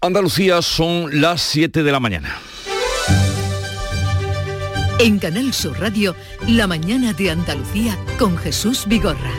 [0.00, 2.38] Andalucía son las 7 de la mañana.
[5.00, 6.14] En Canal Sur Radio,
[6.46, 9.32] La mañana de Andalucía con Jesús Vigorra.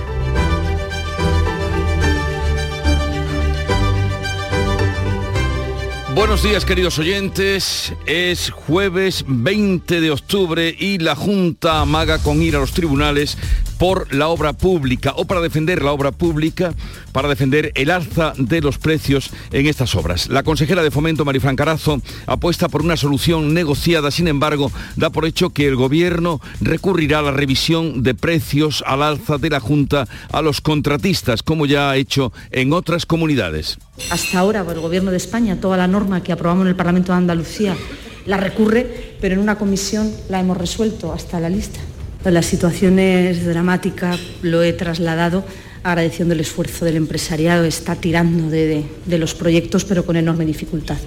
[6.14, 12.58] Buenos días queridos oyentes, es jueves 20 de octubre y la Junta amaga con ir
[12.58, 13.38] a los tribunales
[13.80, 16.74] por la obra pública o para defender la obra pública,
[17.14, 20.28] para defender el alza de los precios en estas obras.
[20.28, 25.26] La consejera de Fomento, Marifran Carazo, apuesta por una solución negociada, sin embargo, da por
[25.26, 30.08] hecho que el Gobierno recurrirá a la revisión de precios al alza de la Junta
[30.32, 33.78] a los contratistas, como ya ha hecho en otras comunidades.
[34.12, 37.18] Hasta ahora, el Gobierno de España, toda la norma que aprobamos en el Parlamento de
[37.18, 37.78] Andalucía
[38.26, 41.80] la recurre, pero en una comisión la hemos resuelto hasta la lista.
[42.26, 45.46] La situación es dramática, lo he trasladado
[45.84, 50.98] agradeciendo el esfuerzo del empresariado, está tirando de, de los proyectos pero con enorme dificultad.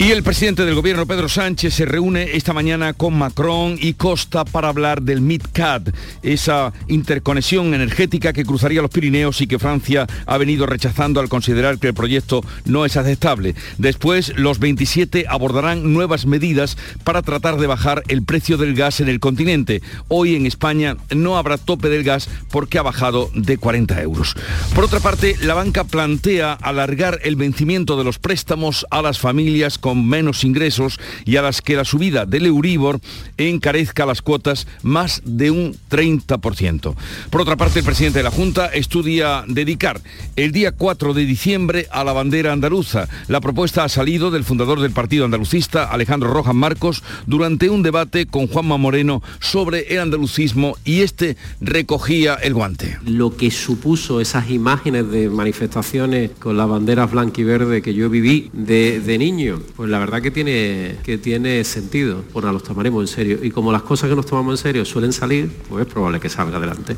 [0.00, 4.44] Y el presidente del gobierno, Pedro Sánchez, se reúne esta mañana con Macron y Costa
[4.44, 5.88] para hablar del MidCat,
[6.22, 11.78] esa interconexión energética que cruzaría los Pirineos y que Francia ha venido rechazando al considerar
[11.78, 13.56] que el proyecto no es aceptable.
[13.78, 19.08] Después, los 27 abordarán nuevas medidas para tratar de bajar el precio del gas en
[19.08, 19.82] el continente.
[20.06, 24.36] Hoy en España no habrá tope del gas porque ha bajado de 40 euros.
[24.76, 29.76] Por otra parte, la banca plantea alargar el vencimiento de los préstamos a las familias
[29.76, 33.00] con menos ingresos y a las que la subida del Euribor
[33.36, 36.94] encarezca las cuotas más de un 30%.
[37.30, 40.00] Por otra parte, el presidente de la Junta estudia dedicar
[40.36, 43.08] el día 4 de diciembre a la bandera andaluza.
[43.28, 48.26] La propuesta ha salido del fundador del Partido Andalucista, Alejandro Rojas Marcos, durante un debate
[48.26, 52.98] con Juanma Moreno sobre el andalucismo y este recogía el guante.
[53.04, 58.10] Lo que supuso esas imágenes de manifestaciones con las banderas blanca y verde que yo
[58.10, 63.14] viví de niño, pues la verdad que tiene, que tiene sentido, pues los tomaremos en
[63.14, 63.38] serio.
[63.40, 66.28] Y como las cosas que nos tomamos en serio suelen salir, pues es probable que
[66.28, 66.96] salga adelante.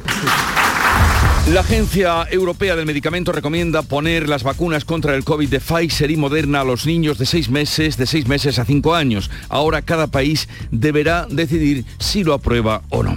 [1.53, 6.17] La Agencia Europea del Medicamento recomienda poner las vacunas contra el COVID de Pfizer y
[6.17, 9.31] Moderna a los niños de seis meses, de seis meses a cinco años.
[9.51, 13.15] Ahora cada país deberá decidir si lo aprueba o no.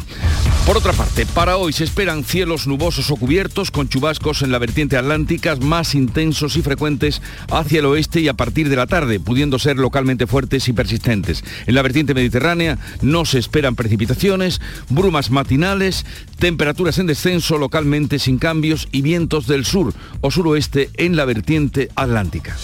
[0.65, 4.59] Por otra parte, para hoy se esperan cielos nubosos o cubiertos con chubascos en la
[4.59, 9.19] vertiente atlántica más intensos y frecuentes hacia el oeste y a partir de la tarde,
[9.19, 11.43] pudiendo ser localmente fuertes y persistentes.
[11.67, 16.05] En la vertiente mediterránea no se esperan precipitaciones, brumas matinales,
[16.39, 21.89] temperaturas en descenso localmente sin cambios y vientos del sur o suroeste en la vertiente
[21.95, 22.55] atlántica.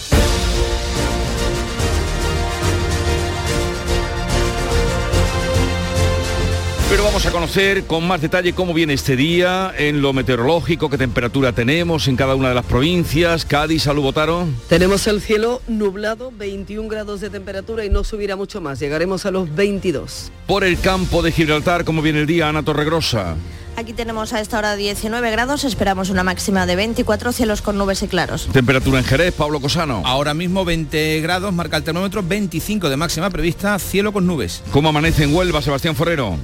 [6.90, 10.98] Pero vamos a conocer con más detalle cómo viene este día, en lo meteorológico, qué
[10.98, 13.44] temperatura tenemos en cada una de las provincias.
[13.44, 14.48] Cádiz, salud, Botaro.
[14.68, 18.80] Tenemos el cielo nublado, 21 grados de temperatura y no subirá mucho más.
[18.80, 20.32] Llegaremos a los 22.
[20.48, 23.36] Por el campo de Gibraltar, ¿cómo viene el día, Ana Torregrosa?
[23.76, 28.02] Aquí tenemos a esta hora 19 grados, esperamos una máxima de 24, cielos con nubes
[28.02, 28.48] y claros.
[28.52, 30.02] Temperatura en Jerez, Pablo Cosano.
[30.04, 34.64] Ahora mismo 20 grados, marca el termómetro, 25 de máxima prevista, cielo con nubes.
[34.72, 36.36] ¿Cómo amanece en Huelva, Sebastián Forero?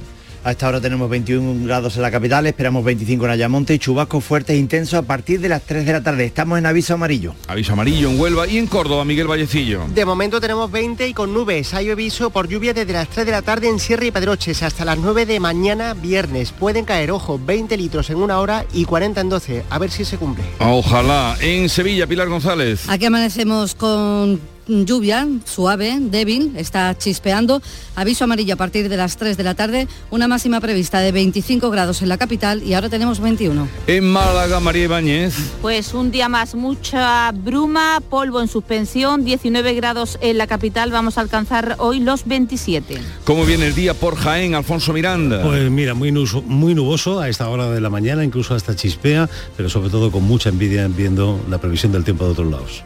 [0.47, 4.23] A esta hora tenemos 21 grados en la capital, esperamos 25 en Ayamonte y chubascos
[4.23, 6.23] fuertes e intensos a partir de las 3 de la tarde.
[6.23, 7.35] Estamos en aviso amarillo.
[7.49, 9.81] Aviso amarillo en Huelva y en Córdoba, Miguel Vallecillo.
[9.93, 11.73] De momento tenemos 20 y con nubes.
[11.73, 14.85] Hay aviso por lluvia desde las 3 de la tarde en Sierra y Pedroches hasta
[14.85, 16.53] las 9 de mañana viernes.
[16.53, 19.65] Pueden caer, ojo, 20 litros en una hora y 40 en 12.
[19.69, 20.45] A ver si se cumple.
[20.59, 21.35] Ojalá.
[21.41, 22.87] En Sevilla, Pilar González.
[22.87, 27.61] Aquí amanecemos con lluvia suave, débil, está chispeando.
[27.95, 31.69] Aviso amarillo a partir de las 3 de la tarde, una máxima prevista de 25
[31.69, 33.67] grados en la capital y ahora tenemos 21.
[33.87, 35.35] En Málaga, María Ibáñez.
[35.61, 41.17] Pues un día más, mucha bruma, polvo en suspensión, 19 grados en la capital, vamos
[41.17, 42.97] a alcanzar hoy los 27.
[43.23, 45.41] ¿Cómo viene el día por Jaén, Alfonso Miranda?
[45.43, 49.29] Pues mira, muy, nuboso, muy nuboso a esta hora de la mañana, incluso hasta chispea,
[49.55, 52.83] pero sobre todo con mucha envidia viendo la previsión del tiempo de otros lados.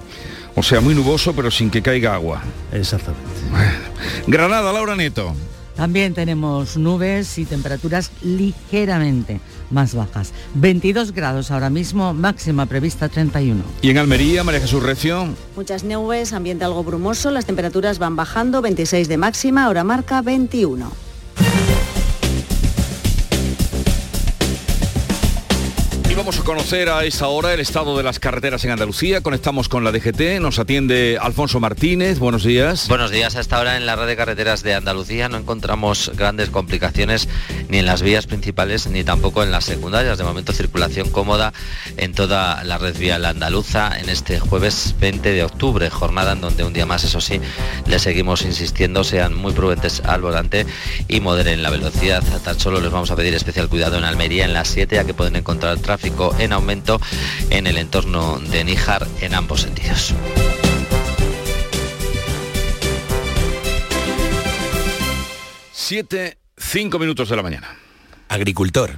[0.56, 2.42] O sea, muy nuboso, pero sin que caiga agua.
[2.71, 3.30] Exactamente.
[4.27, 5.33] Granada, Laura Neto.
[5.75, 9.39] También tenemos nubes y temperaturas ligeramente
[9.71, 10.33] más bajas.
[10.56, 13.63] 22 grados ahora mismo, máxima prevista 31.
[13.81, 15.30] ¿Y en Almería, María Jesús Recio?
[15.56, 20.92] Muchas nubes, ambiente algo brumoso, las temperaturas van bajando, 26 de máxima, ahora marca 21.
[26.21, 29.21] Vamos a conocer a esta hora el estado de las carreteras en Andalucía.
[29.21, 32.19] Conectamos con la DGT, nos atiende Alfonso Martínez.
[32.19, 32.88] Buenos días.
[32.88, 33.35] Buenos días.
[33.35, 37.27] Hasta ahora en la red de carreteras de Andalucía no encontramos grandes complicaciones
[37.69, 40.19] ni en las vías principales ni tampoco en las secundarias.
[40.19, 41.53] De momento circulación cómoda
[41.97, 46.63] en toda la red vial andaluza en este jueves 20 de octubre, jornada en donde
[46.63, 47.41] un día más, eso sí,
[47.88, 50.67] le seguimos insistiendo, sean muy prudentes al volante
[51.07, 52.24] y moderen la velocidad.
[52.44, 55.15] Tan solo les vamos a pedir especial cuidado en Almería en las 7 ya que
[55.15, 57.00] pueden encontrar tráfico en aumento
[57.50, 60.13] en el entorno de Níjar en ambos sentidos.
[65.72, 67.75] Siete, cinco minutos de la mañana.
[68.30, 68.98] Agricultor,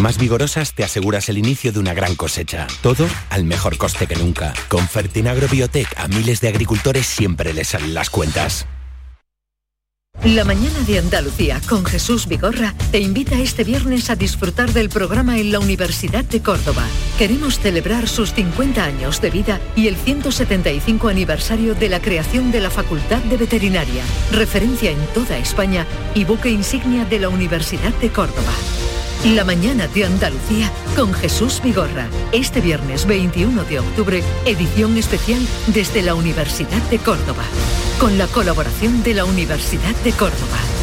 [0.00, 2.66] más vigorosas te aseguras el inicio de una gran cosecha.
[2.82, 4.52] Todo al mejor coste que nunca.
[4.68, 8.66] Con Fertinagro Biotech a miles de agricultores siempre les salen las cuentas.
[10.24, 15.38] La mañana de Andalucía con Jesús Vigorra te invita este viernes a disfrutar del programa
[15.38, 16.84] en la Universidad de Córdoba.
[17.16, 22.60] Queremos celebrar sus 50 años de vida y el 175 aniversario de la creación de
[22.60, 28.10] la Facultad de Veterinaria, referencia en toda España y buque insignia de la Universidad de
[28.10, 28.52] Córdoba.
[29.24, 32.08] La mañana de Andalucía con Jesús Vigorra.
[32.32, 37.44] Este viernes 21 de octubre, edición especial desde la Universidad de Córdoba.
[38.00, 40.79] Con la colaboración de la Universidad de Córdoba.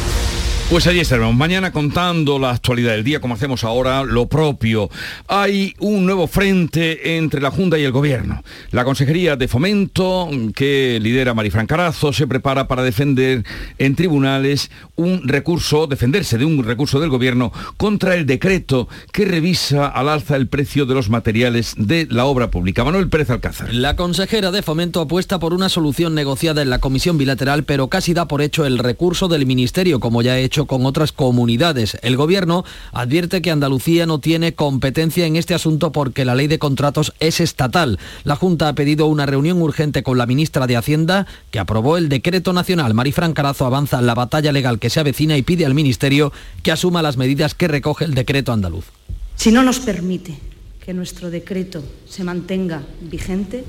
[0.70, 4.90] Pues allí estaremos mañana contando la actualidad del día, como hacemos ahora, lo propio.
[5.30, 8.44] Hay un nuevo frente entre la Junta y el Gobierno.
[8.72, 13.46] La Consejería de Fomento, que lidera Marifran Carazo, se prepara para defender
[13.78, 19.88] en tribunales un recurso, defenderse de un recurso del Gobierno contra el decreto que revisa
[19.88, 22.84] al alza el precio de los materiales de la obra pública.
[22.84, 23.74] Manuel Pérez Alcázar.
[23.74, 28.14] La consejera de Fomento apuesta por una solución negociada en la Comisión Bilateral, pero casi
[28.14, 31.98] da por hecho el recurso del Ministerio, como ya ha hecho con otras comunidades.
[32.02, 36.60] El Gobierno advierte que Andalucía no tiene competencia en este asunto porque la ley de
[36.60, 38.00] contratos es estatal.
[38.24, 42.10] La Junta ha pedido una reunión urgente con la ministra de Hacienda, que aprobó el
[42.10, 42.94] decreto nacional.
[42.94, 46.34] Marifran Carazo avanza en la batalla legal que se avecina y pide al Ministerio
[46.64, 48.86] que asuma las medidas que recoge el decreto andaluz.
[49.36, 50.38] Si no nos permite
[50.84, 53.66] que nuestro decreto se mantenga vigente,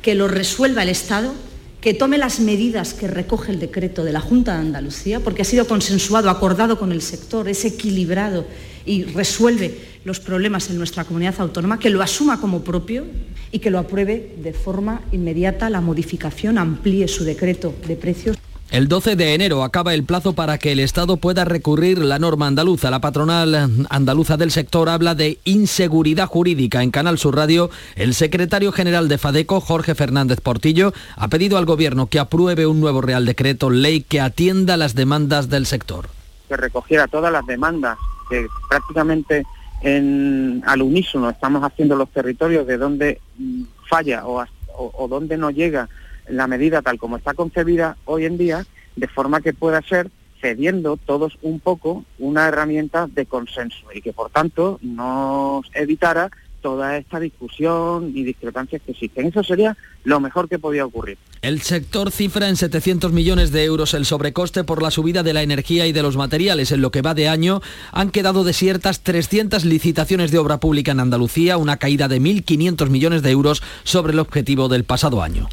[0.00, 1.32] que lo resuelva el Estado,
[1.82, 5.44] que tome las medidas que recoge el decreto de la Junta de Andalucía, porque ha
[5.44, 8.46] sido consensuado, acordado con el sector, es equilibrado
[8.86, 13.04] y resuelve los problemas en nuestra comunidad autónoma, que lo asuma como propio
[13.50, 18.41] y que lo apruebe de forma inmediata la modificación, amplíe su decreto de precios.
[18.72, 22.46] El 12 de enero acaba el plazo para que el Estado pueda recurrir la norma
[22.46, 22.90] andaluza.
[22.90, 26.82] La patronal andaluza del sector habla de inseguridad jurídica.
[26.82, 31.66] En Canal Sur Radio, el secretario general de FADECO, Jorge Fernández Portillo, ha pedido al
[31.66, 36.08] Gobierno que apruebe un nuevo Real Decreto Ley que atienda las demandas del sector.
[36.48, 37.98] Que recogiera todas las demandas
[38.30, 39.44] que prácticamente
[39.82, 45.36] en, al unísono estamos haciendo los territorios de donde mm, falla o, o, o donde
[45.36, 45.90] no llega
[46.28, 48.66] la medida tal como está concebida hoy en día,
[48.96, 50.10] de forma que pueda ser
[50.40, 56.30] cediendo todos un poco una herramienta de consenso y que por tanto nos evitara
[56.62, 59.26] toda esta discusión y discrepancias que existen.
[59.26, 61.18] Eso sería lo mejor que podía ocurrir.
[61.42, 65.42] El sector cifra en 700 millones de euros el sobrecoste por la subida de la
[65.42, 66.70] energía y de los materiales.
[66.70, 71.00] En lo que va de año han quedado desiertas 300 licitaciones de obra pública en
[71.00, 75.48] Andalucía, una caída de 1.500 millones de euros sobre el objetivo del pasado año.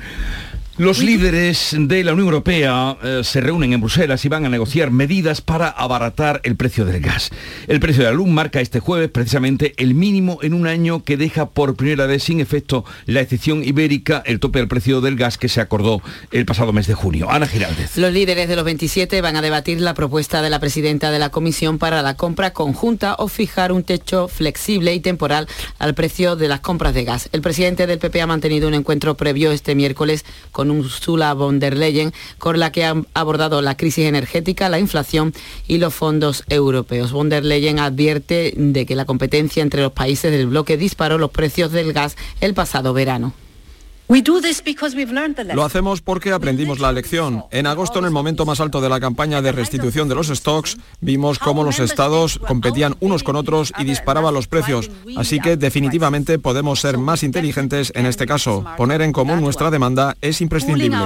[0.79, 4.91] Los líderes de la Unión Europea eh, se reúnen en Bruselas y van a negociar
[4.91, 7.31] medidas para abaratar el precio del gas.
[7.67, 11.17] El precio de la luz marca este jueves precisamente el mínimo en un año que
[11.17, 15.38] deja por primera vez sin efecto la excepción ibérica, el tope del precio del gas
[15.38, 17.29] que se acordó el pasado mes de junio.
[17.29, 17.98] Ana Giraldez.
[17.98, 21.27] Los líderes de los 27 van a debatir la propuesta de la presidenta de la
[21.27, 26.48] Comisión para la compra conjunta o fijar un techo flexible y temporal al precio de
[26.48, 27.27] las compras de gas.
[27.33, 31.75] El presidente del PP ha mantenido un encuentro previo este miércoles con Ursula von der
[31.77, 35.33] Leyen, con la que ha abordado la crisis energética, la inflación
[35.67, 37.11] y los fondos europeos.
[37.11, 41.31] Von der Leyen advierte de que la competencia entre los países del bloque disparó los
[41.31, 43.33] precios del gas el pasado verano.
[45.54, 47.46] Lo hacemos porque aprendimos la lección.
[47.51, 50.78] En agosto, en el momento más alto de la campaña de restitución de los stocks,
[51.00, 54.89] vimos cómo los estados competían unos con otros y disparaban los precios.
[55.16, 58.66] Así que definitivamente podemos ser más inteligentes en este caso.
[58.78, 60.98] Poner en común nuestra demanda es imprescindible.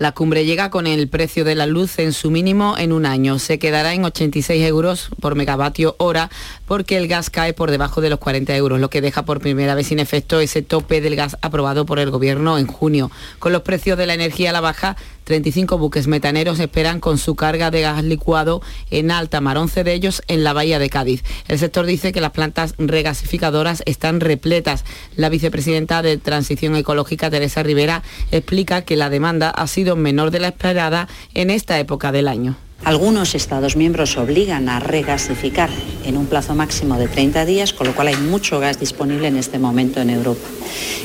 [0.00, 3.38] La cumbre llega con el precio de la luz en su mínimo en un año.
[3.38, 6.30] Se quedará en 86 euros por megavatio hora
[6.66, 9.76] porque el gas cae por debajo de los 40 euros, lo que deja por primera
[9.76, 13.10] vez sin efecto ese tope del gas aprobado por el Gobierno en junio.
[13.38, 17.34] Con los precios de la energía a la baja, 35 buques metaneros esperan con su
[17.34, 21.24] carga de gas licuado en alta mar, 11 de ellos en la bahía de Cádiz.
[21.48, 24.84] El sector dice que las plantas regasificadoras están repletas.
[25.16, 30.40] La vicepresidenta de Transición Ecológica, Teresa Rivera, explica que la demanda ha sido menor de
[30.40, 32.56] la esperada en esta época del año.
[32.84, 35.70] Algunos Estados miembros obligan a regasificar
[36.04, 39.36] en un plazo máximo de 30 días, con lo cual hay mucho gas disponible en
[39.36, 40.46] este momento en Europa.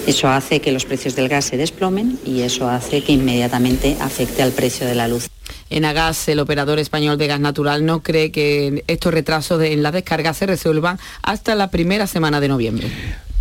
[0.05, 4.43] Eso hace que los precios del gas se desplomen y eso hace que inmediatamente afecte
[4.43, 5.29] al precio de la luz.
[5.69, 9.91] En Agas, el operador español de gas natural no cree que estos retrasos en la
[9.91, 12.87] descarga se resuelvan hasta la primera semana de noviembre.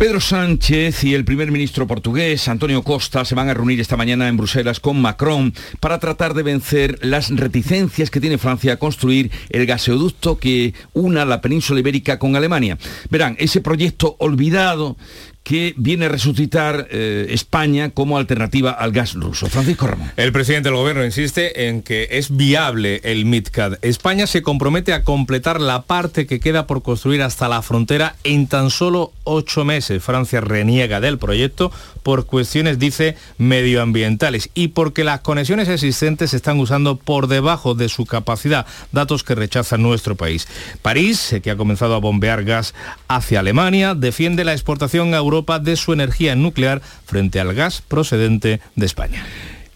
[0.01, 4.27] Pedro Sánchez y el primer ministro portugués, Antonio Costa, se van a reunir esta mañana
[4.27, 9.29] en Bruselas con Macron para tratar de vencer las reticencias que tiene Francia a construir
[9.51, 12.79] el gaseoducto que una la península ibérica con Alemania.
[13.11, 14.97] Verán, ese proyecto olvidado
[15.43, 19.47] que viene a resucitar eh, España como alternativa al gas ruso.
[19.47, 20.11] Francisco Ramón.
[20.15, 23.83] El presidente del gobierno insiste en que es viable el MidCat.
[23.83, 28.47] España se compromete a completar la parte que queda por construir hasta la frontera en
[28.47, 30.03] tan solo ocho meses.
[30.03, 31.71] Francia reniega del proyecto
[32.03, 37.89] por cuestiones, dice, medioambientales y porque las conexiones existentes se están usando por debajo de
[37.89, 40.47] su capacidad, datos que rechaza nuestro país.
[40.81, 42.73] París, que ha comenzado a bombear gas
[43.07, 48.61] hacia Alemania, defiende la exportación a Europa de su energía nuclear frente al gas procedente
[48.75, 49.25] de España.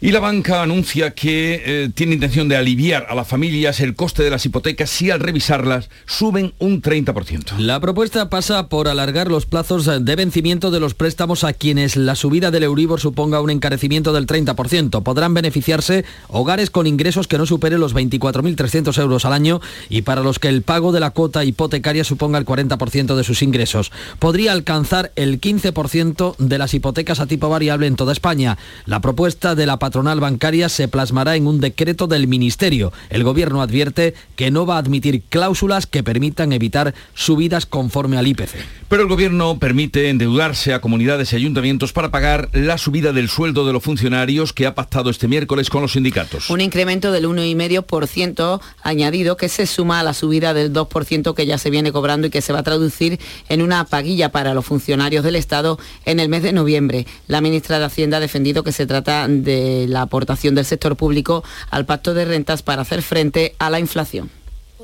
[0.06, 4.22] Y la banca anuncia que eh, tiene intención de aliviar a las familias el coste
[4.22, 7.58] de las hipotecas si al revisarlas suben un 30%.
[7.58, 12.14] La propuesta pasa por alargar los plazos de vencimiento de los préstamos a quienes la
[12.14, 15.02] subida del Euribor suponga un encarecimiento del 30%.
[15.02, 19.60] Podrán beneficiarse hogares con ingresos que no superen los 24.300 euros al año
[19.90, 23.42] y para los que el pago de la cuota hipotecaria suponga el 40% de sus
[23.42, 23.92] ingresos.
[24.20, 28.60] Podría alcanzar el 15% de las hipotecas a tipo variable en toda España.
[28.86, 32.92] La propuesta de la patronal bancaria se plasmará en un decreto del Ministerio.
[33.10, 38.28] El Gobierno advierte que no va a admitir cláusulas que permitan evitar subidas conforme al
[38.28, 38.58] IPC.
[38.90, 43.66] Pero el Gobierno permite endeudarse a comunidades y ayuntamientos para pagar la subida del sueldo
[43.66, 46.50] de los funcionarios que ha pactado este miércoles con los sindicatos.
[46.50, 51.58] Un incremento del 1,5% añadido que se suma a la subida del 2% que ya
[51.58, 55.24] se viene cobrando y que se va a traducir en una paguilla para los funcionarios
[55.24, 57.08] del Estado en el mes de noviembre.
[57.28, 61.44] La ministra de Hacienda ha defendido que se trata de la aportación del sector público
[61.70, 64.30] al pacto de rentas para hacer frente a la inflación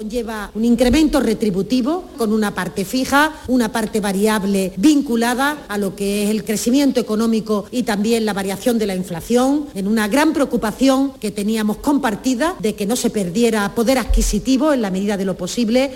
[0.02, 6.24] conlleva un incremento retributivo con una parte fija, una parte variable vinculada a lo que
[6.24, 11.12] es el crecimiento económico y también la variación de la inflación, en una gran preocupación
[11.20, 15.38] que teníamos compartida de que no se perdiera poder adquisitivo en la medida de lo
[15.38, 15.92] posible.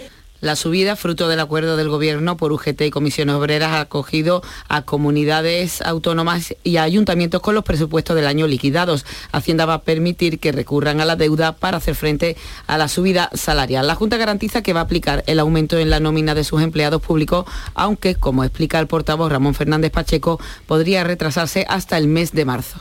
[0.46, 4.84] La subida, fruto del acuerdo del Gobierno por UGT y comisiones obreras, ha acogido a
[4.84, 9.08] comunidades autónomas y ayuntamientos con los presupuestos del año liquidados.
[9.32, 12.38] Hacienda va a permitir que recurran a la deuda para hacer frente
[12.68, 13.88] a la subida salarial.
[13.88, 17.02] La Junta garantiza que va a aplicar el aumento en la nómina de sus empleados
[17.02, 22.46] públicos, aunque, como explica el portavoz Ramón Fernández Pacheco, podría retrasarse hasta el mes de
[22.46, 22.80] marzo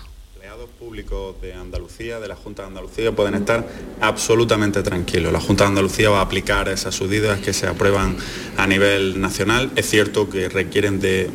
[0.95, 3.67] públicos de Andalucía, de la Junta de Andalucía, pueden estar
[4.01, 5.33] absolutamente tranquilos.
[5.33, 8.17] La Junta de Andalucía va a aplicar esas subidas que se aprueban
[8.57, 9.73] a nivel nacional.
[9.75, 11.31] Es cierto que requieren de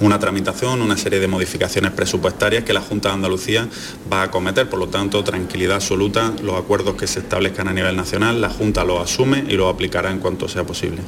[0.00, 3.68] una tramitación, una serie de modificaciones presupuestarias que la Junta de Andalucía
[4.12, 4.68] va a acometer.
[4.68, 8.82] Por lo tanto, tranquilidad absoluta, los acuerdos que se establezcan a nivel nacional, la Junta
[8.82, 11.02] lo asume y lo aplicará en cuanto sea posible.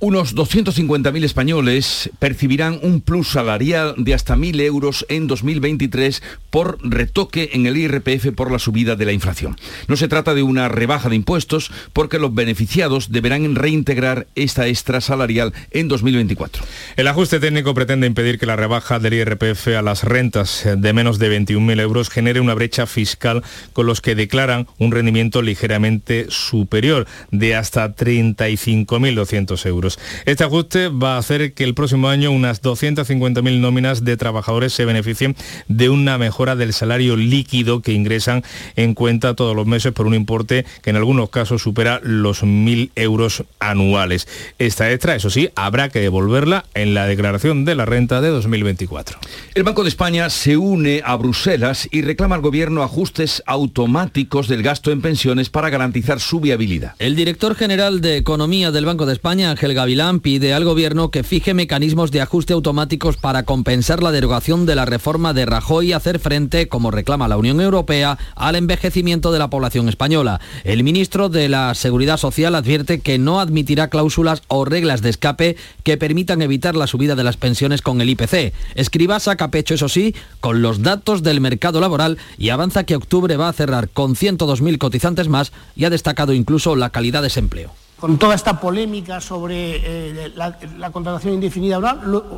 [0.00, 7.50] Unos 250.000 españoles percibirán un plus salarial de hasta 1.000 euros en 2023 por retoque
[7.54, 9.56] en el IRPF por la subida de la inflación.
[9.88, 15.00] No se trata de una rebaja de impuestos porque los beneficiados deberán reintegrar esta extra
[15.00, 16.62] salarial en 2024.
[16.96, 21.18] El ajuste técnico pretende impedir que la rebaja del IRPF a las rentas de menos
[21.18, 27.08] de 21.000 euros genere una brecha fiscal con los que declaran un rendimiento ligeramente superior
[27.32, 29.98] de hasta 35.200 euros euros.
[30.26, 34.84] Este ajuste va a hacer que el próximo año unas 250.000 nóminas de trabajadores se
[34.84, 35.36] beneficien
[35.68, 38.44] de una mejora del salario líquido que ingresan
[38.76, 42.90] en cuenta todos los meses por un importe que en algunos casos supera los 1.000
[42.96, 44.28] euros anuales.
[44.58, 49.18] Esta extra, eso sí, habrá que devolverla en la declaración de la renta de 2024.
[49.54, 54.62] El Banco de España se une a Bruselas y reclama al gobierno ajustes automáticos del
[54.62, 56.94] gasto en pensiones para garantizar su viabilidad.
[56.98, 61.22] El director general de Economía del Banco de España, Ángel Gavilán, pide al gobierno que
[61.22, 65.92] fije mecanismos de ajuste automáticos para compensar la derogación de la reforma de Rajoy y
[65.92, 70.40] hacer frente, como reclama la Unión Europea, al envejecimiento de la población española.
[70.64, 75.56] El ministro de la Seguridad Social advierte que no admitirá cláusulas o reglas de escape
[75.84, 78.52] que permitan evitar la subida de las pensiones con el IPC.
[78.74, 83.36] Escriba saca pecho, eso sí, con los datos del mercado laboral y avanza que octubre
[83.36, 87.38] va a cerrar con 102.000 cotizantes más y ha destacado incluso la calidad de ese
[87.38, 91.78] empleo con toda esta polémica sobre eh, la, contratación indefinida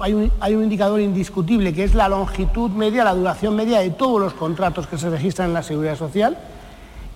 [0.01, 3.91] hay, un, hay, un, indicador indiscutible que es la longitud media, la duración media de
[3.91, 6.39] todos los contratos que se registran en la Seguridad Social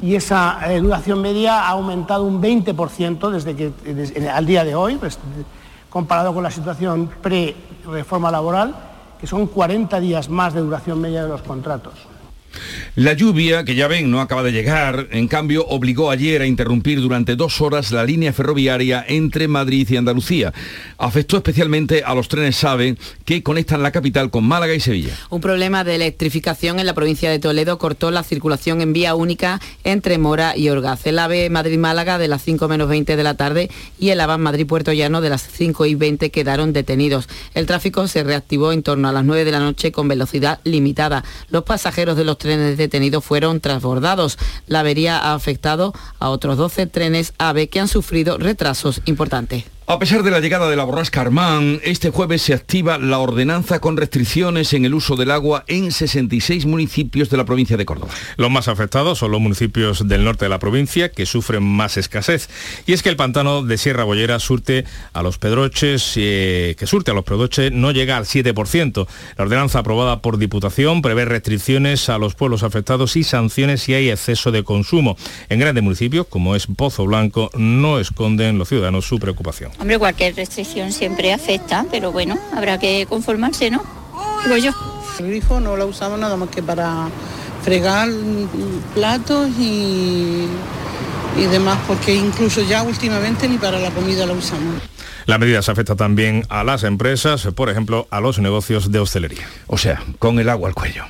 [0.02, 3.72] y esa eh, duración media ha aumentado un 20% desde que,
[4.28, 5.18] al día de hoy, pues,
[5.88, 8.74] comparado con la situación pre-reforma laboral,
[9.18, 11.94] que son 40 días más de duración media de los contratos.
[12.96, 17.00] La lluvia, que ya ven, no acaba de llegar, en cambio obligó ayer a interrumpir
[17.00, 20.52] durante dos horas la línea ferroviaria entre Madrid y Andalucía.
[20.99, 25.14] Afectó especialmente a los trenes SAVE que conectan la capital con Málaga y Sevilla.
[25.30, 29.61] Un problema de electrificación en la provincia de Toledo cortó la circulación en vía única
[29.82, 31.06] entre Mora y Orgaz.
[31.06, 34.92] El AVE Madrid-Málaga de las 5 menos 20 de la tarde y el AVAN Madrid-Puerto
[34.92, 37.28] Llano de las 5 y 20 quedaron detenidos.
[37.54, 41.25] El tráfico se reactivó en torno a las 9 de la noche con velocidad limitada.
[41.50, 44.38] Los pasajeros de los trenes detenidos fueron transbordados.
[44.66, 49.74] La avería ha afectado a otros 12 trenes AVE que han sufrido retrasos importantes.
[49.87, 53.81] A pesar de la llegada de la borrasca Armán, este jueves se activa la ordenanza
[53.81, 58.11] con restricciones en el uso del agua en 66 municipios de la provincia de Córdoba.
[58.38, 62.49] Los más afectados son los municipios del norte de la provincia que sufren más escasez.
[62.87, 67.11] Y es que el pantano de Sierra Bollera surte a los pedroches, eh, que surte
[67.11, 69.07] a los pedroches no llega al 7%.
[69.37, 74.09] La ordenanza aprobada por Diputación prevé restricciones a los pueblos afectados y sanciones si hay
[74.09, 75.19] exceso de consumo.
[75.50, 79.74] En grandes municipios, como es Pozo Blanco, no esconden los ciudadanos su preocupación.
[79.78, 83.83] Hombre, cualquier restricción siempre afecta, pero bueno, habrá que conformarse, ¿no?
[84.45, 84.73] Digo yo.
[85.19, 87.09] El grifo no lo usamos nada más que para
[87.62, 88.09] fregar
[88.95, 90.47] platos y,
[91.37, 94.75] y demás, porque incluso ya últimamente ni para la comida lo usamos.
[95.26, 99.47] La medida se afecta también a las empresas, por ejemplo, a los negocios de hostelería.
[99.66, 101.04] O sea, con el agua al cuello.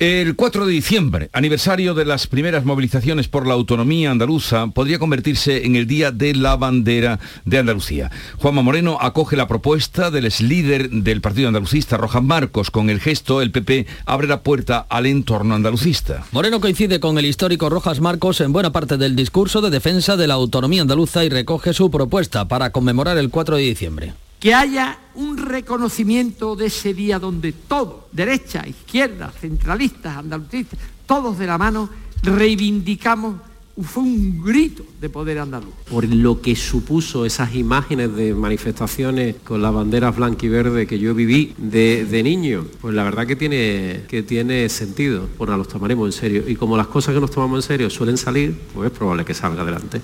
[0.00, 5.66] El 4 de diciembre, aniversario de las primeras movilizaciones por la autonomía andaluza, podría convertirse
[5.66, 8.08] en el Día de la Bandera de Andalucía.
[8.36, 12.70] Juanma Moreno acoge la propuesta del ex líder del partido andalucista, Rojas Marcos.
[12.70, 16.24] Con el gesto, el PP abre la puerta al entorno andalucista.
[16.30, 20.28] Moreno coincide con el histórico Rojas Marcos en buena parte del discurso de defensa de
[20.28, 24.98] la autonomía andaluza y recoge su propuesta para conmemorar el 4 de diciembre que haya
[25.14, 31.90] un reconocimiento de ese día donde todos, derecha, izquierda, centralistas, andalucistas, todos de la mano,
[32.22, 33.40] reivindicamos
[33.82, 35.74] fue un grito de poder andaluz.
[35.90, 40.98] Por lo que supuso esas imágenes de manifestaciones con las banderas blanca y verde que
[40.98, 46.06] yo viví de, niño, pues la verdad que tiene, que tiene sentido, pues los tomaremos
[46.06, 46.44] en serio.
[46.46, 49.34] Y como las cosas que nos tomamos en serio suelen salir, pues es probable que
[49.34, 50.00] salga adelante.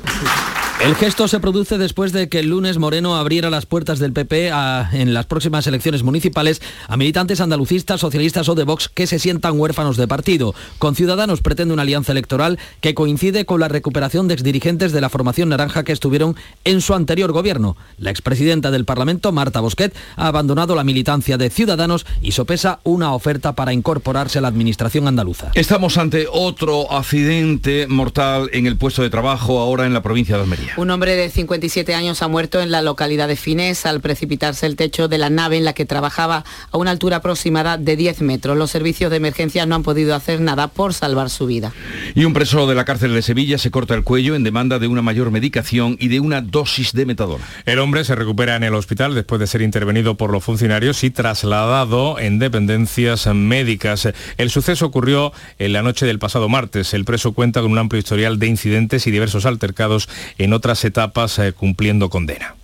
[0.82, 4.48] El gesto se produce después de que el lunes Moreno abriera las puertas del PP
[4.92, 9.58] en las próximas elecciones municipales a militantes andalucistas, socialistas o de Vox que se sientan
[9.58, 10.54] huérfanos de partido.
[10.78, 15.08] Con Ciudadanos pretende una alianza electoral que coincide con la recuperación de exdirigentes de la
[15.08, 17.76] formación naranja que estuvieron en su anterior gobierno.
[17.98, 23.14] La expresidenta del Parlamento, Marta Bosquet, ha abandonado la militancia de Ciudadanos y sopesa una
[23.14, 25.50] oferta para incorporarse a la administración andaluza.
[25.54, 30.42] Estamos ante otro accidente mortal en el puesto de trabajo ahora en la provincia de
[30.42, 30.72] Almería.
[30.76, 34.76] Un hombre de 57 años ha muerto en la localidad de Finés al precipitarse el
[34.76, 38.56] techo de la nave en la que trabajaba a una altura aproximada de 10 metros.
[38.56, 41.72] Los servicios de emergencia no han podido hacer nada por salvar su vida.
[42.14, 44.86] Y un preso de la cárcel de Sevilla se corta el cuello en demanda de
[44.86, 47.44] una mayor medicación y de una dosis de metadona.
[47.66, 51.10] El hombre se recupera en el hospital después de ser intervenido por los funcionarios y
[51.10, 54.08] trasladado en dependencias médicas.
[54.36, 56.94] El suceso ocurrió en la noche del pasado martes.
[56.94, 61.38] El preso cuenta con un amplio historial de incidentes y diversos altercados en otras etapas
[61.38, 62.54] eh, cumpliendo condena.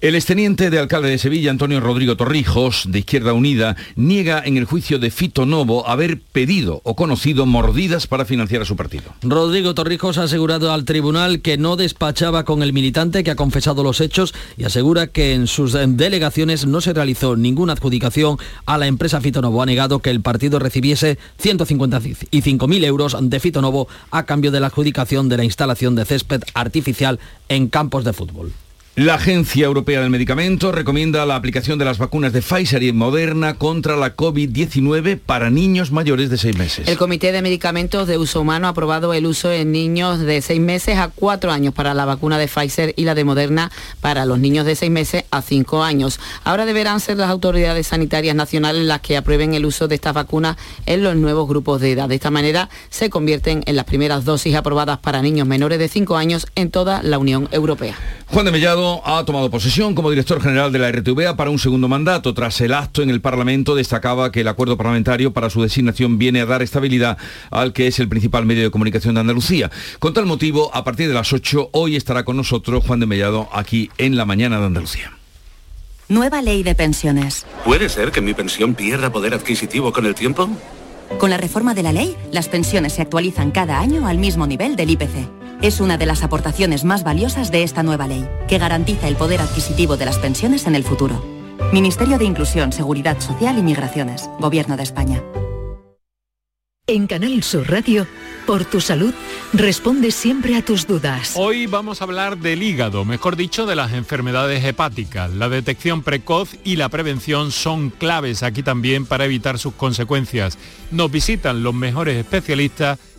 [0.00, 4.64] El exteniente de alcalde de Sevilla, Antonio Rodrigo Torrijos, de Izquierda Unida, niega en el
[4.64, 9.12] juicio de Fito Novo haber pedido o conocido mordidas para financiar a su partido.
[9.22, 13.82] Rodrigo Torrijos ha asegurado al tribunal que no despachaba con el militante que ha confesado
[13.82, 18.86] los hechos y asegura que en sus delegaciones no se realizó ninguna adjudicación a la
[18.86, 19.62] empresa Fito Novo.
[19.62, 24.68] Ha negado que el partido recibiese 155.000 euros de Fito Novo a cambio de la
[24.68, 28.52] adjudicación de la instalación de césped artificial en campos de fútbol.
[28.98, 33.54] La Agencia Europea del Medicamento recomienda la aplicación de las vacunas de Pfizer y Moderna
[33.54, 36.88] contra la COVID-19 para niños mayores de seis meses.
[36.88, 40.60] El Comité de Medicamentos de Uso Humano ha aprobado el uso en niños de seis
[40.60, 44.40] meses a cuatro años para la vacuna de Pfizer y la de Moderna para los
[44.40, 46.18] niños de seis meses a cinco años.
[46.42, 50.56] Ahora deberán ser las autoridades sanitarias nacionales las que aprueben el uso de estas vacunas
[50.86, 52.08] en los nuevos grupos de edad.
[52.08, 56.16] De esta manera se convierten en las primeras dosis aprobadas para niños menores de cinco
[56.16, 57.96] años en toda la Unión Europea.
[58.26, 61.88] Juan de Mellado ha tomado posesión como director general de la RTVA para un segundo
[61.88, 62.34] mandato.
[62.34, 66.40] Tras el acto en el Parlamento destacaba que el acuerdo parlamentario para su designación viene
[66.40, 67.18] a dar estabilidad
[67.50, 69.70] al que es el principal medio de comunicación de Andalucía.
[69.98, 73.48] Con tal motivo, a partir de las 8, hoy estará con nosotros Juan de Mellado
[73.52, 75.12] aquí en la mañana de Andalucía.
[76.08, 77.44] Nueva ley de pensiones.
[77.64, 80.48] ¿Puede ser que mi pensión pierda poder adquisitivo con el tiempo?
[81.18, 84.76] Con la reforma de la ley, las pensiones se actualizan cada año al mismo nivel
[84.76, 85.37] del IPC.
[85.60, 89.40] Es una de las aportaciones más valiosas de esta nueva ley, que garantiza el poder
[89.40, 91.20] adquisitivo de las pensiones en el futuro.
[91.72, 95.20] Ministerio de Inclusión, Seguridad Social y Migraciones, Gobierno de España.
[96.86, 98.06] En Canal Sur Radio,
[98.46, 99.12] por tu salud,
[99.52, 101.32] responde siempre a tus dudas.
[101.34, 105.32] Hoy vamos a hablar del hígado, mejor dicho, de las enfermedades hepáticas.
[105.34, 110.56] La detección precoz y la prevención son claves aquí también para evitar sus consecuencias.
[110.92, 112.98] Nos visitan los mejores especialistas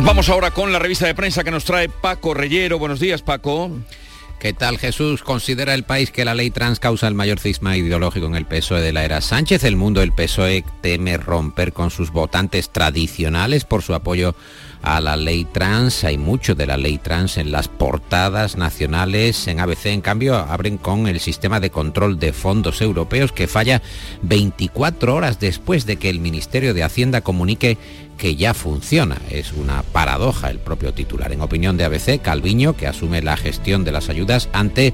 [0.00, 2.78] Vamos ahora con la revista de prensa que nos trae Paco Reyero.
[2.78, 3.70] Buenos días, Paco.
[4.38, 5.24] ¿Qué tal Jesús?
[5.24, 8.80] ¿Considera el país que la ley trans causa el mayor cisma ideológico en el PSOE
[8.80, 9.64] de la era Sánchez?
[9.64, 14.36] El mundo del PSOE teme romper con sus votantes tradicionales por su apoyo
[14.82, 16.04] a la ley trans.
[16.04, 19.48] Hay mucho de la ley trans en las portadas nacionales.
[19.48, 23.82] En ABC, en cambio, abren con el sistema de control de fondos europeos que falla
[24.22, 27.76] 24 horas después de que el Ministerio de Hacienda comunique
[28.18, 29.16] que ya funciona.
[29.30, 31.32] Es una paradoja el propio titular.
[31.32, 34.92] En opinión de ABC, Calviño, que asume la gestión de las ayudas ante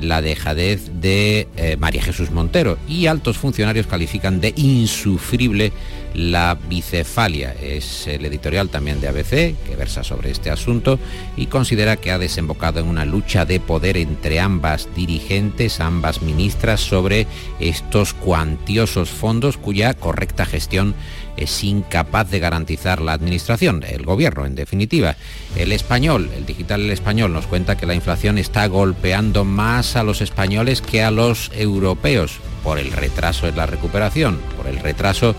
[0.00, 5.72] la dejadez de eh, María Jesús Montero y altos funcionarios califican de insufrible
[6.14, 7.54] la bicefalia.
[7.54, 10.98] Es el editorial también de ABC que versa sobre este asunto
[11.36, 16.80] y considera que ha desembocado en una lucha de poder entre ambas dirigentes, ambas ministras,
[16.80, 17.26] sobre
[17.60, 20.94] estos cuantiosos fondos cuya correcta gestión
[21.36, 25.16] es incapaz de garantizar la administración, el gobierno en definitiva.
[25.56, 30.02] El español, el digital el español nos cuenta que la inflación está golpeando más a
[30.02, 35.36] los españoles que a los europeos por el retraso en la recuperación, por el retraso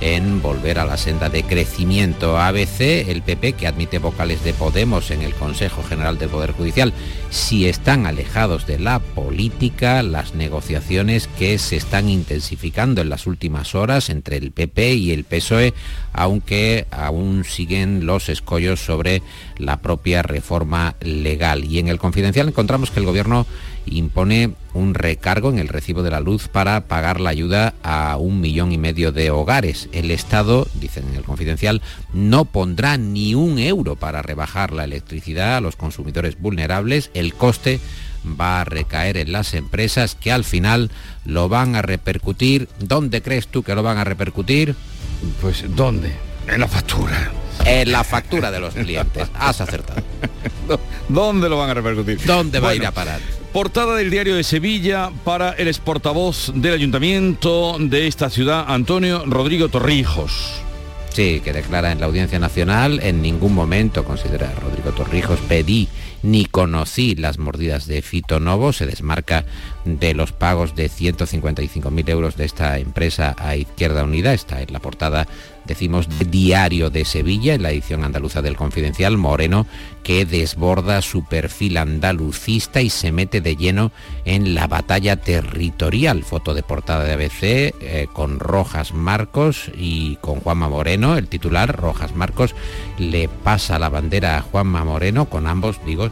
[0.00, 2.38] en volver a la senda de crecimiento.
[2.38, 6.92] ABC, el PP, que admite vocales de Podemos en el Consejo General del Poder Judicial,
[7.30, 13.74] si están alejados de la política, las negociaciones que se están intensificando en las últimas
[13.74, 15.74] horas entre el PP y el PSOE,
[16.12, 19.22] aunque aún siguen los escollos sobre
[19.58, 21.64] la propia reforma legal.
[21.64, 23.46] Y en el Confidencial encontramos que el Gobierno
[23.90, 28.40] impone un recargo en el recibo de la luz para pagar la ayuda a un
[28.40, 29.88] millón y medio de hogares.
[29.92, 35.56] El Estado, dicen en el confidencial, no pondrá ni un euro para rebajar la electricidad
[35.56, 37.10] a los consumidores vulnerables.
[37.14, 37.80] El coste
[38.24, 40.90] va a recaer en las empresas que al final
[41.24, 42.68] lo van a repercutir.
[42.78, 44.74] ¿Dónde crees tú que lo van a repercutir?
[45.40, 46.29] Pues ¿dónde?
[46.46, 47.30] En la factura.
[47.64, 49.28] En la factura de los clientes.
[49.34, 50.02] Has acertado.
[51.08, 52.20] ¿Dónde lo van a repercutir?
[52.24, 53.20] ¿Dónde va a ir a parar?
[53.52, 59.68] Portada del diario de Sevilla para el exportavoz del ayuntamiento de esta ciudad, Antonio Rodrigo
[59.68, 60.62] Torrijos.
[61.10, 65.88] Sí, que declara en la Audiencia Nacional, en ningún momento, considera Rodrigo Torrijos, pedí
[66.22, 69.44] ni conocí las mordidas de Fito Novo, se desmarca
[69.84, 74.78] de los pagos de 155.000 euros de esta empresa a Izquierda Unida, está en la
[74.78, 75.26] portada
[75.70, 79.68] decimos Diario de Sevilla, en la edición andaluza del Confidencial, Moreno,
[80.02, 83.92] que desborda su perfil andalucista y se mete de lleno
[84.24, 86.24] en la batalla territorial.
[86.24, 91.76] Foto de portada de ABC eh, con Rojas Marcos y con Juanma Moreno, el titular,
[91.76, 92.56] Rojas Marcos,
[92.98, 96.10] le pasa la bandera a Juanma Moreno, con ambos, digo,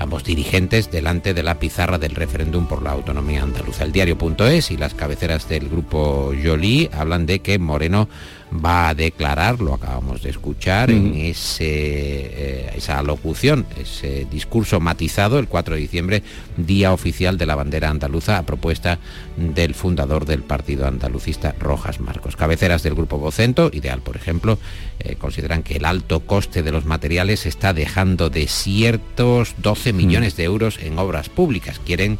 [0.00, 3.84] ambos dirigentes delante de la pizarra del referéndum por la autonomía andaluza.
[3.84, 8.08] El diario.es y las cabeceras del grupo Joly hablan de que Moreno
[8.52, 15.38] va a declarar, lo acabamos de escuchar, en ese, eh, esa locución, ese discurso matizado
[15.38, 16.22] el 4 de diciembre,
[16.56, 18.98] día oficial de la bandera andaluza, a propuesta
[19.36, 22.36] del fundador del partido andalucista Rojas Marcos.
[22.36, 24.58] Cabeceras del grupo Vocento, Ideal por ejemplo,
[24.98, 30.44] eh, consideran que el alto coste de los materiales está dejando desiertos 12 millones de
[30.44, 31.80] euros en obras públicas.
[31.84, 32.18] Quieren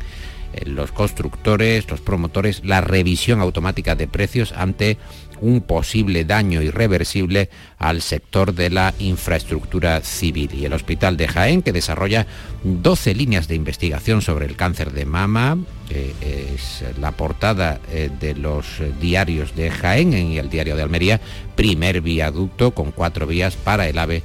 [0.53, 4.99] eh, los constructores, los promotores, la revisión automática de precios ante
[5.41, 10.51] un posible daño irreversible al sector de la infraestructura civil.
[10.55, 12.27] Y el Hospital de Jaén, que desarrolla
[12.65, 15.59] 12 líneas de investigación sobre el cáncer de mama,
[15.91, 18.67] es la portada eh, de los
[19.01, 21.21] diarios de Jaén y el diario de Almería,
[21.57, 24.23] primer viaducto con cuatro vías para el AVE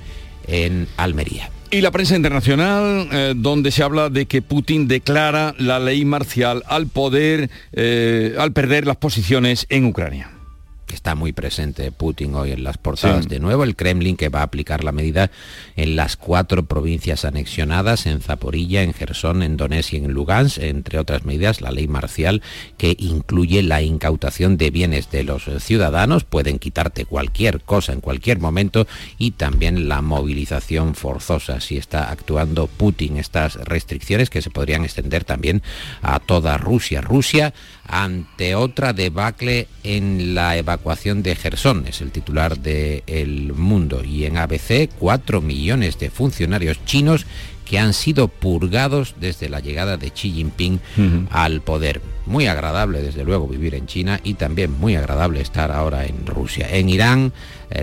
[0.48, 1.50] en Almería.
[1.72, 6.64] Y la prensa internacional, eh, donde se habla de que Putin declara la ley marcial
[6.68, 10.35] al poder, eh, al perder las posiciones en Ucrania
[10.94, 13.28] está muy presente Putin hoy en las portadas.
[13.28, 15.32] De nuevo, el Kremlin que va a aplicar la medida
[15.76, 21.00] en las cuatro provincias anexionadas, en Zaporilla, en Gerson, en Donetsk y en Lugansk, entre
[21.00, 22.42] otras medidas, la ley marcial
[22.78, 28.40] que incluye la incautación de bienes de los ciudadanos, pueden quitarte cualquier cosa en cualquier
[28.40, 33.18] momento y también la movilización forzosa si está actuando Putin.
[33.18, 35.62] Estas restricciones que se podrían extender también
[36.02, 37.02] a toda Rusia.
[37.02, 37.54] Rusia
[37.88, 44.04] ante otra debacle en la evacuación de Gerson, es el titular de El Mundo.
[44.04, 47.26] Y en ABC, cuatro millones de funcionarios chinos
[47.66, 50.80] que han sido purgados desde la llegada de Xi Jinping
[51.32, 52.02] al poder.
[52.26, 56.68] Muy agradable, desde luego, vivir en China y también muy agradable estar ahora en Rusia.
[56.72, 57.34] En Irán,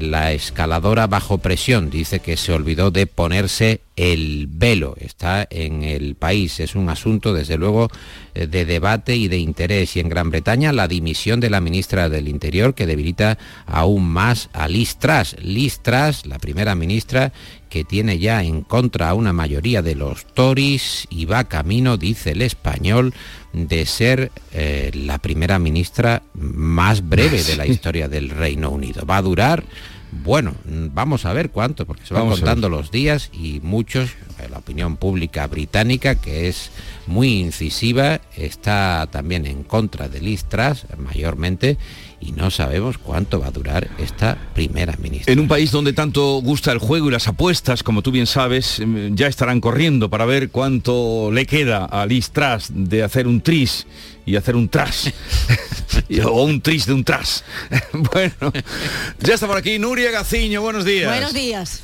[0.01, 4.95] la escaladora bajo presión dice que se olvidó de ponerse el velo.
[4.99, 6.61] Está en el país.
[6.61, 7.91] Es un asunto, desde luego,
[8.35, 9.97] eh, de debate y de interés.
[9.97, 14.49] Y en Gran Bretaña, la dimisión de la ministra del Interior que debilita aún más
[14.53, 15.37] a Liz Truss.
[15.41, 15.81] Liz
[16.25, 17.33] la primera ministra,
[17.73, 22.33] que tiene ya en contra a una mayoría de los Tories y va camino, dice
[22.33, 23.15] el español,
[23.55, 29.07] de ser eh, la primera ministra más breve de la historia del Reino Unido.
[29.07, 29.65] Va a durar,
[30.23, 34.59] bueno, vamos a ver cuánto, porque se van contando los días y muchos, eh, la
[34.59, 36.73] opinión pública británica, que es
[37.07, 41.79] muy incisiva, está también en contra de Liz Truss, mayormente,
[42.23, 45.33] y no sabemos cuánto va a durar esta primera ministra.
[45.33, 48.79] En un país donde tanto gusta el juego y las apuestas, como tú bien sabes,
[48.79, 53.41] em, ya estarán corriendo para ver cuánto le queda a Liz Truss de hacer un
[53.41, 53.87] tris
[54.25, 55.13] y hacer un tras
[56.25, 57.45] o un tris de un tras.
[57.93, 58.53] bueno,
[59.19, 61.11] ya está por aquí Nuria Gaciño, buenos días.
[61.11, 61.83] Buenos días.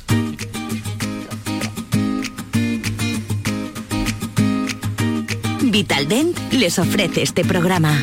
[5.61, 8.01] Vitaldent les ofrece este programa.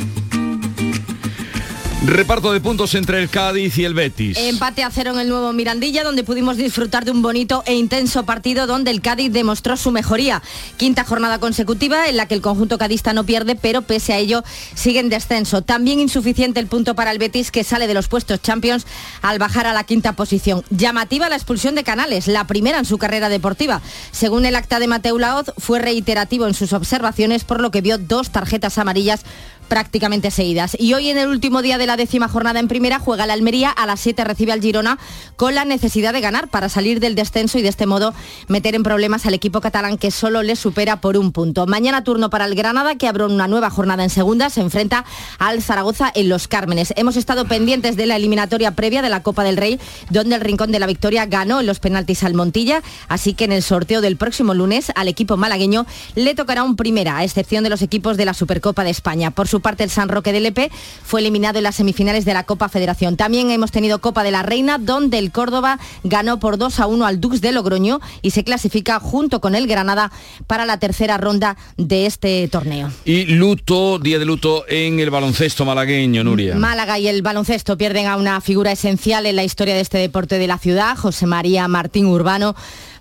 [2.04, 4.36] Reparto de puntos entre el Cádiz y el Betis.
[4.36, 8.26] Empate a cero en el nuevo Mirandilla, donde pudimos disfrutar de un bonito e intenso
[8.26, 10.42] partido donde el Cádiz demostró su mejoría.
[10.76, 14.44] Quinta jornada consecutiva en la que el conjunto cadista no pierde, pero pese a ello
[14.74, 15.62] sigue en descenso.
[15.62, 18.86] También insuficiente el punto para el Betis, que sale de los puestos Champions
[19.22, 20.64] al bajar a la quinta posición.
[20.68, 23.80] Llamativa la expulsión de Canales, la primera en su carrera deportiva.
[24.12, 27.96] Según el acta de Mateu Laoz, fue reiterativo en sus observaciones, por lo que vio
[27.96, 29.22] dos tarjetas amarillas
[29.68, 30.76] prácticamente seguidas.
[30.78, 33.70] Y hoy en el último día de la décima jornada en primera juega la Almería,
[33.70, 34.98] a las 7 recibe al Girona
[35.36, 38.14] con la necesidad de ganar para salir del descenso y de este modo
[38.48, 41.66] meter en problemas al equipo catalán que solo le supera por un punto.
[41.66, 45.04] Mañana turno para el Granada que abre una nueva jornada en segunda, se enfrenta
[45.38, 46.92] al Zaragoza en Los Cármenes.
[46.96, 50.72] Hemos estado pendientes de la eliminatoria previa de la Copa del Rey, donde el Rincón
[50.72, 54.16] de la Victoria ganó en los penaltis al Montilla, así que en el sorteo del
[54.16, 58.24] próximo lunes al equipo malagueño le tocará un primera, a excepción de los equipos de
[58.24, 59.30] la Supercopa de España.
[59.30, 60.70] Por su parte, el San Roque del Lepe
[61.04, 63.16] fue eliminado en las semifinales de la Copa Federación.
[63.16, 67.06] También hemos tenido Copa de la Reina, donde el Córdoba ganó por 2 a 1
[67.06, 70.12] al Dux de Logroño y se clasifica junto con el Granada
[70.46, 72.90] para la tercera ronda de este torneo.
[73.04, 76.56] Y luto, día de luto en el baloncesto malagueño, Nuria.
[76.56, 80.38] Málaga y el baloncesto pierden a una figura esencial en la historia de este deporte
[80.38, 82.54] de la ciudad, José María Martín Urbano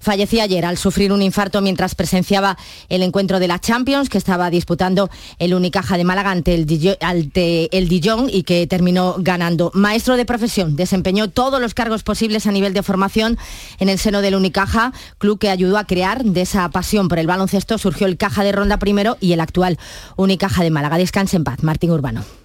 [0.06, 4.50] fallecía ayer al sufrir un infarto mientras presenciaba el encuentro de la Champions que estaba
[4.50, 9.72] disputando el Unicaja de Málaga ante el, el Dijon y que terminó ganando.
[9.74, 13.38] Maestro de profesión, desempeñó todos los cargos posibles a nivel de formación
[13.80, 17.28] en el seno del Unicaja, club que ayudó a crear de esa pasión por el
[17.28, 19.80] baloncesto surgió el Caja de Ronda primero y el actual
[20.16, 20.98] Unicaja de Málaga.
[20.98, 22.45] Descanse en paz, Martín Urbano.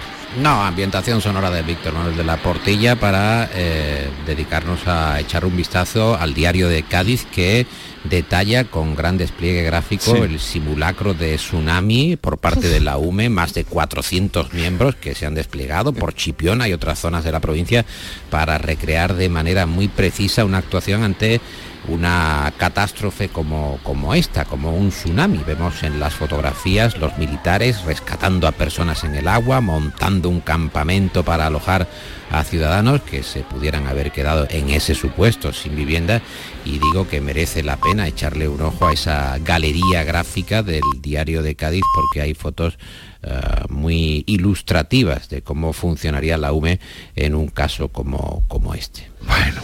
[0.37, 5.57] No, ambientación sonora de Víctor Manuel de la Portilla para eh, dedicarnos a echar un
[5.57, 7.65] vistazo al diario de Cádiz que
[8.05, 13.53] detalla con gran despliegue gráfico el simulacro de tsunami por parte de la UME, más
[13.53, 17.85] de 400 miembros que se han desplegado por Chipiona y otras zonas de la provincia
[18.29, 21.41] para recrear de manera muy precisa una actuación ante
[21.87, 25.39] una catástrofe como, como esta, como un tsunami.
[25.45, 31.23] Vemos en las fotografías los militares rescatando a personas en el agua, montando un campamento
[31.23, 31.87] para alojar
[32.31, 36.21] a ciudadanos que se pudieran haber quedado en ese supuesto sin vivienda
[36.63, 41.43] y digo que merece la pena echarle un ojo a esa galería gráfica del diario
[41.43, 42.77] de Cádiz porque hay fotos
[43.23, 43.39] eh,
[43.69, 46.79] muy ilustrativas de cómo funcionaría la UME
[47.15, 49.11] en un caso como, como este.
[49.27, 49.61] Bueno,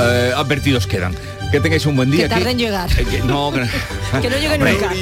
[0.00, 1.14] eh, advertidos quedan.
[1.50, 2.24] Que tengáis un buen día.
[2.24, 2.90] Que tarden en llegar.
[2.98, 4.92] Eh, que no, que no lleguen nunca.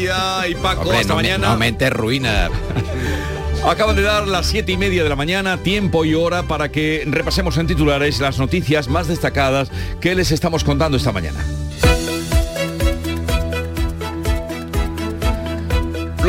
[0.48, 1.48] y Paco, Hombre, hasta no, me- mañana.
[1.50, 2.48] no mente ruina.
[3.66, 7.02] Acaban de dar las siete y media de la mañana, tiempo y hora para que
[7.06, 11.44] repasemos en titulares las noticias más destacadas que les estamos contando esta mañana.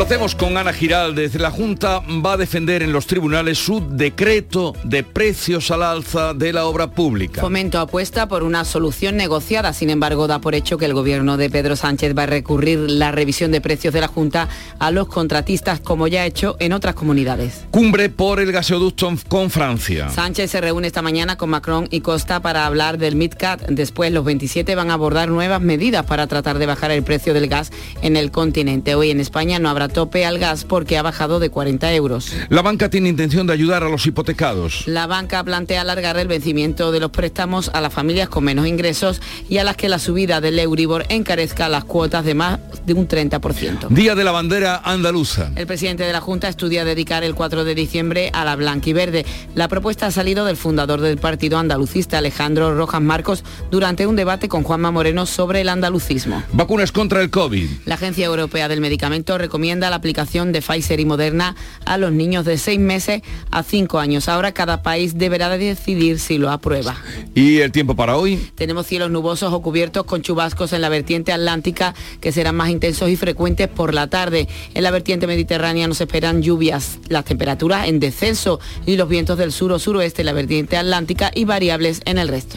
[0.00, 1.34] Lo hacemos con Ana Giraldez.
[1.34, 6.54] La Junta va a defender en los tribunales su decreto de precios al alza de
[6.54, 7.42] la obra pública.
[7.42, 11.50] Fomento apuesta por una solución negociada, sin embargo da por hecho que el gobierno de
[11.50, 15.80] Pedro Sánchez va a recurrir la revisión de precios de la Junta a los contratistas
[15.80, 17.66] como ya ha hecho en otras comunidades.
[17.70, 20.08] Cumbre por el gasoducto con Francia.
[20.08, 23.68] Sánchez se reúne esta mañana con Macron y Costa para hablar del MidCat.
[23.68, 27.48] Después los 27 van a abordar nuevas medidas para tratar de bajar el precio del
[27.48, 28.94] gas en el continente.
[28.94, 32.32] Hoy en España no habrá tope al gas porque ha bajado de 40 euros.
[32.48, 34.86] La banca tiene intención de ayudar a los hipotecados.
[34.86, 39.20] La banca plantea alargar el vencimiento de los préstamos a las familias con menos ingresos
[39.48, 43.08] y a las que la subida del Euribor encarezca las cuotas de más de un
[43.08, 43.88] 30%.
[43.88, 45.50] Día de la bandera andaluza.
[45.56, 49.24] El presidente de la Junta estudia dedicar el 4 de diciembre a la blanquiverde.
[49.54, 54.48] La propuesta ha salido del fundador del partido andalucista, Alejandro Rojas Marcos, durante un debate
[54.48, 56.42] con Juanma Moreno sobre el andalucismo.
[56.52, 57.68] Vacunas contra el COVID.
[57.86, 62.44] La Agencia Europea del Medicamento recomienda la aplicación de Pfizer y Moderna a los niños
[62.44, 64.28] de 6 meses a 5 años.
[64.28, 66.96] Ahora cada país deberá de decidir si lo aprueba.
[67.34, 68.36] ¿Y el tiempo para hoy?
[68.54, 73.08] Tenemos cielos nubosos o cubiertos con chubascos en la vertiente atlántica que serán más intensos
[73.08, 74.48] y frecuentes por la tarde.
[74.74, 79.52] En la vertiente mediterránea nos esperan lluvias, las temperaturas en descenso y los vientos del
[79.52, 82.56] sur o suroeste en la vertiente atlántica y variables en el resto.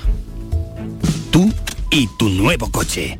[1.32, 1.52] Tú
[1.92, 3.20] y tu nuevo coche.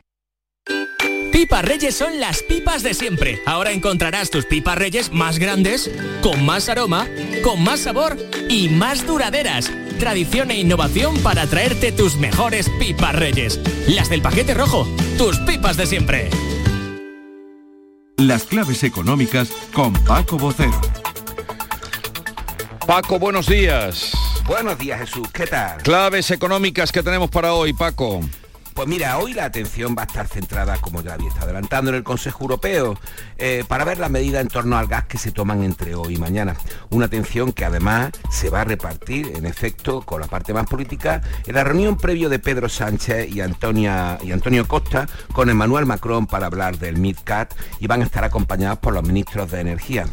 [1.31, 3.41] Pipas Reyes son las pipas de siempre.
[3.45, 5.89] Ahora encontrarás tus pipas Reyes más grandes,
[6.21, 7.07] con más aroma,
[7.43, 8.17] con más sabor
[8.49, 9.71] y más duraderas.
[9.97, 13.59] Tradición e innovación para traerte tus mejores pipas Reyes.
[13.87, 14.85] Las del paquete rojo,
[15.17, 16.29] tus pipas de siempre.
[18.17, 20.79] Las claves económicas con Paco Bocero.
[22.85, 24.11] Paco, buenos días.
[24.45, 25.81] Buenos días Jesús, ¿qué tal?
[25.81, 28.21] Claves económicas que tenemos para hoy, Paco.
[28.73, 31.97] Pues mira, hoy la atención va a estar centrada, como ya había estado adelantando, en
[31.97, 32.97] el Consejo Europeo,
[33.37, 36.17] eh, para ver las medidas en torno al gas que se toman entre hoy y
[36.17, 36.55] mañana.
[36.89, 41.21] Una atención que además se va a repartir, en efecto, con la parte más política,
[41.45, 46.47] en la reunión previo de Pedro Sánchez y, y Antonio Costa con Emmanuel Macron para
[46.47, 50.05] hablar del MidCat y van a estar acompañados por los ministros de Energía.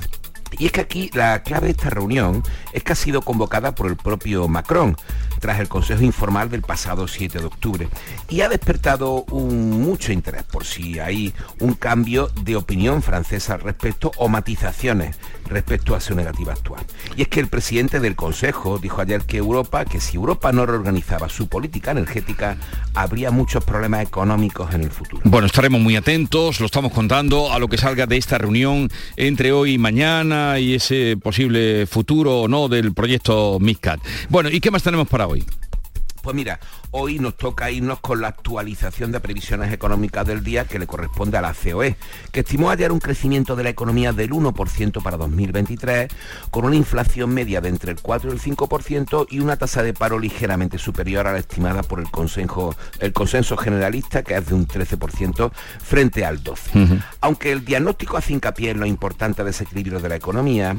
[0.56, 3.88] Y es que aquí la clave de esta reunión es que ha sido convocada por
[3.88, 4.96] el propio Macron
[5.40, 7.88] tras el Consejo Informal del pasado 7 de octubre
[8.28, 14.10] y ha despertado mucho interés por si hay un cambio de opinión francesa al respecto
[14.16, 15.16] o matizaciones
[15.48, 16.84] respecto a su negativa actual.
[17.16, 20.66] Y es que el presidente del Consejo dijo ayer que Europa, que si Europa no
[20.66, 22.56] reorganizaba su política energética,
[22.94, 25.22] habría muchos problemas económicos en el futuro.
[25.24, 29.52] Bueno, estaremos muy atentos, lo estamos contando a lo que salga de esta reunión entre
[29.52, 34.00] hoy y mañana y ese posible futuro o no del proyecto MISCAT.
[34.28, 35.44] Bueno, ¿y qué más tenemos para hoy?
[36.22, 40.78] Pues mira, hoy nos toca irnos con la actualización de previsiones económicas del día que
[40.78, 41.96] le corresponde a la COE,
[42.32, 46.08] que estimó ayer un crecimiento de la economía del 1% para 2023,
[46.50, 49.92] con una inflación media de entre el 4 y el 5% y una tasa de
[49.92, 54.54] paro ligeramente superior a la estimada por el, consejo, el consenso generalista, que es de
[54.54, 57.02] un 13% frente al 12%.
[57.20, 60.76] Aunque el diagnóstico hace hincapié en lo importante desequilibrio de la economía,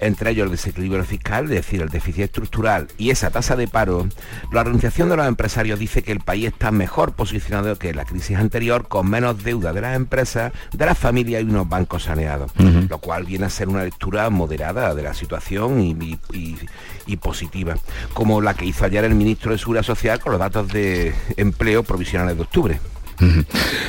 [0.00, 4.08] entre ellos el desequilibrio fiscal, es decir, el déficit estructural y esa tasa de paro,
[4.50, 8.36] la Organización de los Empresarios dice que el país está mejor posicionado que la crisis
[8.36, 12.52] anterior, con menos deuda de las empresas, de las familias y unos bancos saneados,
[12.88, 16.18] lo cual viene a ser una lectura moderada de la situación y,
[17.04, 17.74] y positiva,
[18.14, 21.82] como la que hizo ayer el ministro de Seguridad Social con los datos de empleo
[21.82, 22.80] provisionales de octubre.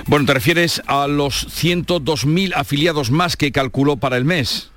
[0.07, 4.70] Bueno, te refieres a los 102.000 afiliados más que calculó para el mes.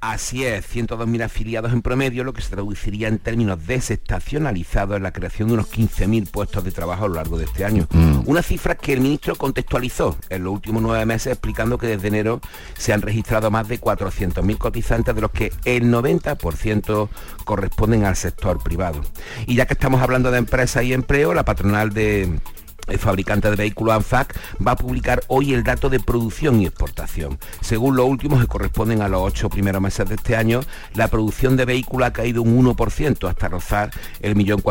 [0.00, 5.12] Así es, 102.000 afiliados en promedio, lo que se traduciría en términos desestacionalizados en la
[5.12, 7.88] creación de unos 15.000 puestos de trabajo a lo largo de este año.
[7.90, 8.20] Mm.
[8.26, 12.40] Una cifra que el ministro contextualizó en los últimos nueve meses explicando que desde enero
[12.76, 17.08] se han registrado más de 400.000 cotizantes, de los que el 90%
[17.44, 19.00] corresponden al sector privado.
[19.46, 22.38] Y ya que estamos hablando de empresas y empleo, la patronal de
[22.88, 27.38] el fabricante de vehículos ANFAC va a publicar hoy el dato de producción y exportación.
[27.60, 30.60] Según los últimos que corresponden a los ocho primeros meses de este año,
[30.94, 34.62] la producción de vehículos ha caído un 1% hasta rozar el millón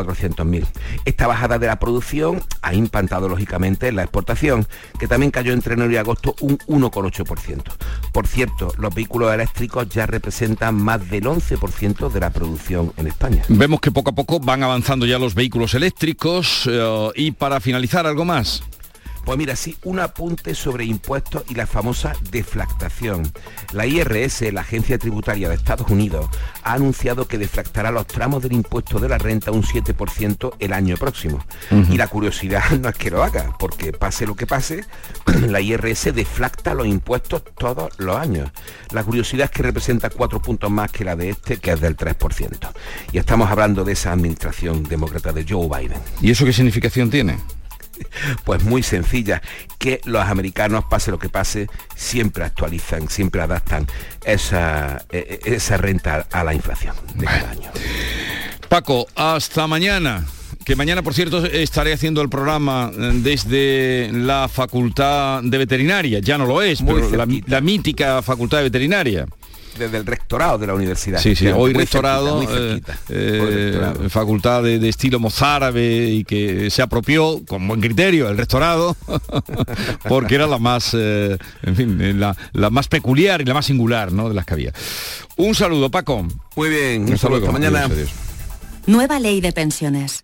[0.46, 0.66] mil.
[1.06, 4.68] Esta bajada de la producción ha impactado lógicamente en la exportación,
[5.00, 7.64] que también cayó entre enero y agosto un 1,8%.
[8.12, 13.44] Por cierto, los vehículos eléctricos ya representan más del 11% de la producción en España.
[13.50, 18.07] Vemos que poco a poco van avanzando ya los vehículos eléctricos eh, y para finalizar
[18.08, 18.64] algo más.
[19.28, 23.30] Pues mira, sí, un apunte sobre impuestos y la famosa deflactación.
[23.74, 26.30] La IRS, la Agencia Tributaria de Estados Unidos,
[26.64, 30.96] ha anunciado que deflactará los tramos del impuesto de la renta un 7% el año
[30.96, 31.44] próximo.
[31.90, 34.86] Y la curiosidad no es que lo haga, porque pase lo que pase,
[35.50, 38.50] la IRS deflacta los impuestos todos los años.
[38.92, 41.98] La curiosidad es que representa cuatro puntos más que la de este, que es del
[41.98, 42.70] 3%.
[43.12, 46.00] Y estamos hablando de esa administración demócrata de Joe Biden.
[46.22, 47.36] ¿Y eso qué significación tiene?
[48.46, 49.42] Pues muy sencilla,
[49.78, 53.88] que los americanos, pase lo que pase, siempre actualizan, siempre adaptan
[54.24, 57.72] esa, eh, esa renta a la inflación de cada año.
[58.70, 60.26] Paco, hasta mañana.
[60.66, 66.20] Que mañana, por cierto, estaré haciendo el programa desde la Facultad de Veterinaria.
[66.20, 69.28] Ya no lo es, Muy pero la, la mítica Facultad de Veterinaria.
[69.78, 71.20] Desde el rectorado de la universidad.
[71.20, 73.00] Sí, sí, hoy rectorado, cerquita, eh, cerquita.
[73.10, 74.10] eh, Hoy rectorado.
[74.10, 78.96] facultad de, de estilo mozárabe y que se apropió con buen criterio el rectorado,
[80.08, 84.12] porque era la más, eh, en fin, la, la más peculiar y la más singular
[84.12, 84.30] ¿no?
[84.30, 84.74] de las que había.
[85.38, 86.26] Un saludo, Paco.
[86.56, 87.80] Muy bien, un saludo, hasta mañana.
[87.86, 88.10] Adiós, adiós.
[88.88, 90.24] Nueva ley de pensiones.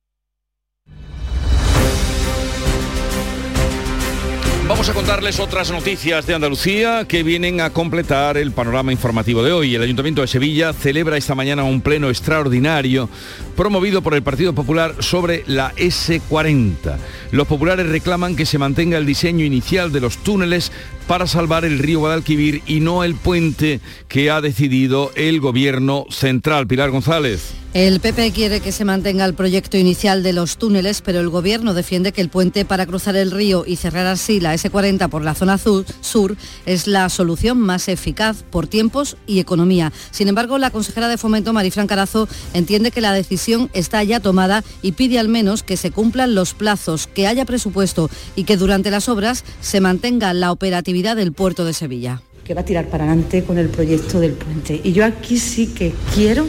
[4.71, 9.51] Vamos a contarles otras noticias de Andalucía que vienen a completar el panorama informativo de
[9.51, 9.75] hoy.
[9.75, 13.09] El Ayuntamiento de Sevilla celebra esta mañana un pleno extraordinario
[13.51, 16.97] promovido por el Partido Popular sobre la S40.
[17.31, 20.71] Los populares reclaman que se mantenga el diseño inicial de los túneles
[21.07, 26.67] para salvar el río Guadalquivir y no el puente que ha decidido el gobierno central.
[26.67, 27.53] Pilar González.
[27.73, 31.73] El PP quiere que se mantenga el proyecto inicial de los túneles, pero el Gobierno
[31.73, 35.35] defiende que el puente para cruzar el río y cerrar así la S40 por la
[35.35, 36.35] zona sur
[36.65, 39.93] es la solución más eficaz por tiempos y economía.
[40.11, 43.40] Sin embargo, la consejera de Fomento, Marifran Carazo, entiende que la decisión
[43.73, 48.09] está ya tomada y pide al menos que se cumplan los plazos, que haya presupuesto
[48.35, 52.21] y que durante las obras se mantenga la operatividad del puerto de Sevilla.
[52.43, 54.81] que va a tirar para adelante con el proyecto del puente.
[54.83, 56.47] Y yo aquí sí que quiero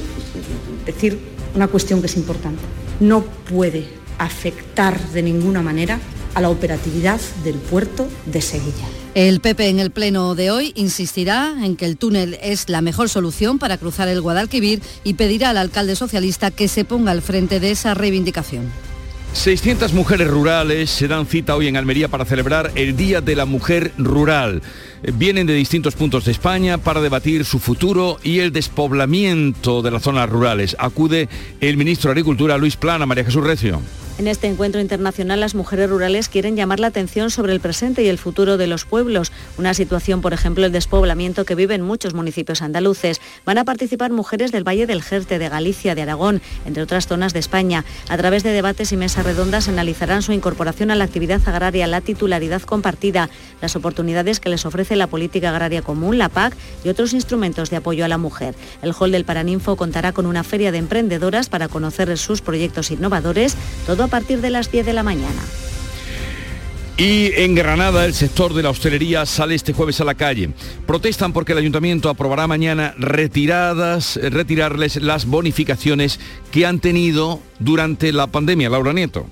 [0.87, 1.19] decir
[1.55, 2.63] una cuestión que es importante.
[2.99, 3.87] No puede
[4.19, 6.01] afectar de ninguna manera
[6.35, 8.89] a la operatividad del puerto de Sevilla.
[9.15, 13.11] El PP en el pleno de hoy insistirá en que el túnel es la mejor
[13.11, 17.61] solución para cruzar el Guadalquivir y pedirá al alcalde socialista que se ponga al frente
[17.61, 18.73] de esa reivindicación.
[19.35, 23.45] 600 mujeres rurales se dan cita hoy en Almería para celebrar el Día de la
[23.45, 24.63] Mujer Rural.
[25.03, 30.03] Vienen de distintos puntos de España para debatir su futuro y el despoblamiento de las
[30.03, 30.75] zonas rurales.
[30.79, 31.29] Acude
[31.61, 33.83] el ministro de Agricultura, Luis Plana, María Jesús Recio.
[34.19, 38.09] En este encuentro internacional, las mujeres rurales quieren llamar la atención sobre el presente y
[38.09, 39.33] el futuro de los pueblos.
[39.57, 43.23] Una situación, por ejemplo, el despoblamiento que viven muchos municipios andaluces.
[43.47, 47.33] Van a participar mujeres del Valle del Jerte, de Galicia, de Aragón, entre otras zonas
[47.33, 47.87] de España.
[48.11, 52.03] A través de debates y mesas redondas analizarán su incorporación a la actividad agraria, la
[52.03, 53.31] titularidad compartida,
[53.63, 56.55] las oportunidades que les ofrece la política agraria común, la PAC
[56.85, 58.55] y otros instrumentos de apoyo a la mujer.
[58.83, 63.57] El hall del Paraninfo contará con una feria de emprendedoras para conocer sus proyectos innovadores.
[63.87, 65.43] Todo a partir de las 10 de la mañana.
[66.99, 70.51] Y en Granada el sector de la hostelería sale este jueves a la calle.
[70.87, 78.27] Protestan porque el ayuntamiento aprobará mañana retiradas, retirarles las bonificaciones que han tenido durante la
[78.27, 78.69] pandemia.
[78.69, 79.27] Laura Nieto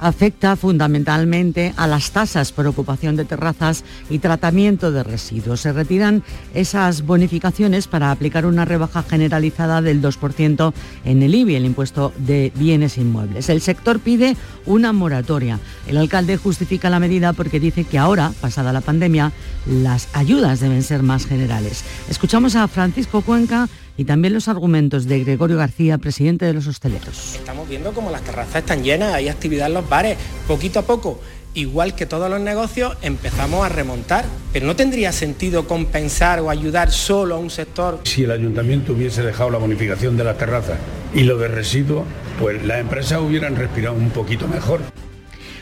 [0.00, 5.60] afecta fundamentalmente a las tasas por ocupación de terrazas y tratamiento de residuos.
[5.60, 6.22] Se retiran
[6.54, 10.72] esas bonificaciones para aplicar una rebaja generalizada del 2%
[11.04, 13.48] en el IBI, el impuesto de bienes inmuebles.
[13.48, 14.36] El sector pide
[14.66, 15.58] una moratoria.
[15.86, 19.32] El alcalde justifica la medida porque dice que ahora, pasada la pandemia,
[19.66, 21.84] las ayudas deben ser más generales.
[22.08, 23.68] Escuchamos a Francisco Cuenca,
[23.98, 27.34] y también los argumentos de Gregorio García, presidente de los hosteleros.
[27.34, 31.20] Estamos viendo como las terrazas están llenas, hay actividad en los bares, poquito a poco.
[31.54, 36.92] Igual que todos los negocios, empezamos a remontar, pero no tendría sentido compensar o ayudar
[36.92, 38.00] solo a un sector.
[38.04, 40.78] Si el ayuntamiento hubiese dejado la bonificación de las terrazas
[41.12, 42.04] y lo de residuos,
[42.38, 44.80] pues las empresas hubieran respirado un poquito mejor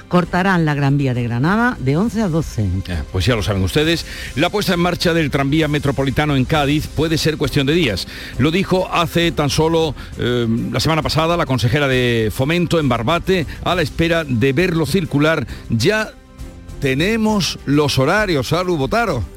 [0.09, 2.69] cortarán la Gran Vía de Granada de 11 a 12.
[3.13, 7.19] pues ya lo saben ustedes, la puesta en marcha del tranvía metropolitano en Cádiz puede
[7.19, 8.07] ser cuestión de días.
[8.39, 13.47] Lo dijo hace tan solo eh, la semana pasada la consejera de Fomento en Barbate
[13.65, 15.47] a la espera de verlo circular.
[15.71, 16.13] Ya
[16.81, 19.36] tenemos los horarios, Salud Botaro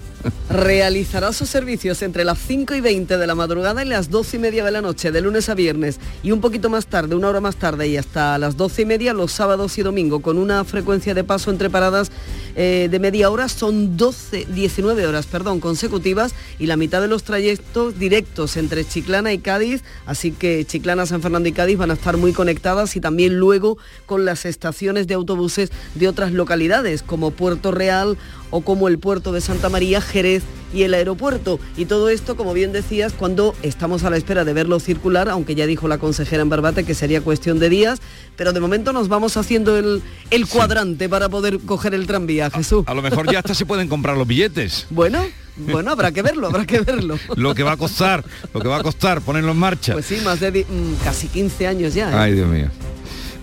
[0.49, 4.39] realizará sus servicios entre las 5 y 20 de la madrugada y las 12 y
[4.39, 7.41] media de la noche, de lunes a viernes, y un poquito más tarde, una hora
[7.41, 11.13] más tarde y hasta las 12 y media los sábados y domingo, con una frecuencia
[11.13, 12.11] de paso entre paradas
[12.55, 17.23] eh, de media hora, son 12, 19 horas perdón, consecutivas y la mitad de los
[17.23, 21.93] trayectos directos entre Chiclana y Cádiz, así que Chiclana, San Fernando y Cádiz van a
[21.93, 27.31] estar muy conectadas y también luego con las estaciones de autobuses de otras localidades, como
[27.31, 28.17] Puerto Real
[28.51, 30.43] o como el puerto de Santa María, Jerez
[30.73, 31.59] y el aeropuerto.
[31.77, 35.55] Y todo esto, como bien decías, cuando estamos a la espera de verlo circular, aunque
[35.55, 37.99] ya dijo la consejera en Barbate que sería cuestión de días,
[38.35, 42.83] pero de momento nos vamos haciendo el, el cuadrante para poder coger el tranvía, Jesús.
[42.87, 44.87] A, lo mejor ya hasta se pueden comprar los billetes.
[44.99, 45.23] Bueno,
[45.55, 47.17] bueno, habrá que verlo, habrá que verlo.
[47.35, 49.93] lo que va a costar, lo que va a costar ponerlo en marcha.
[49.93, 52.11] Pues sí, más de mm, casi 15 años ya.
[52.11, 52.15] ¿eh?
[52.15, 52.67] Ay, Dios mío.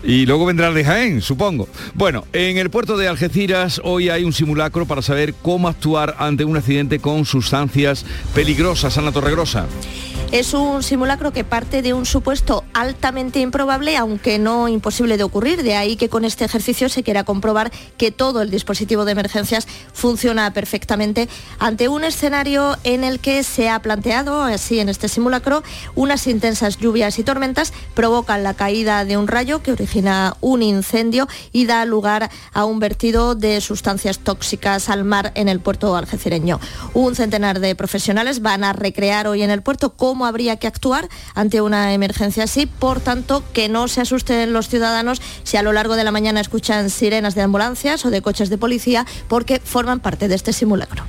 [0.06, 1.68] Y luego vendrá el de Jaén, supongo.
[1.94, 6.44] Bueno, en el puerto de Algeciras hoy hay un simulacro para saber cómo actuar ante
[6.44, 8.96] un accidente con sustancias peligrosas.
[8.98, 9.66] Ana Torregrosa.
[10.32, 15.62] Es un simulacro que parte de un supuesto altamente improbable, aunque no imposible de ocurrir.
[15.62, 19.68] De ahí que con este ejercicio se quiera comprobar que todo el dispositivo de emergencias
[19.92, 21.28] funciona perfectamente
[21.60, 25.62] ante un escenario en el que se ha planteado, así en este simulacro,
[25.94, 31.28] unas intensas lluvias y tormentas provocan la caída de un rayo que origina un incendio
[31.52, 36.58] y da lugar a un vertido de sustancias tóxicas al mar en el puerto algecireño.
[36.94, 41.08] Un centenar de profesionales van a recrear hoy en el puerto cómo habría que actuar
[41.34, 42.66] ante una emergencia así.
[42.66, 46.40] Por tanto, que no se asusten los ciudadanos si a lo largo de la mañana
[46.40, 51.04] escuchan sirenas de ambulancias o de coches de policía, porque forman parte de este simulacro.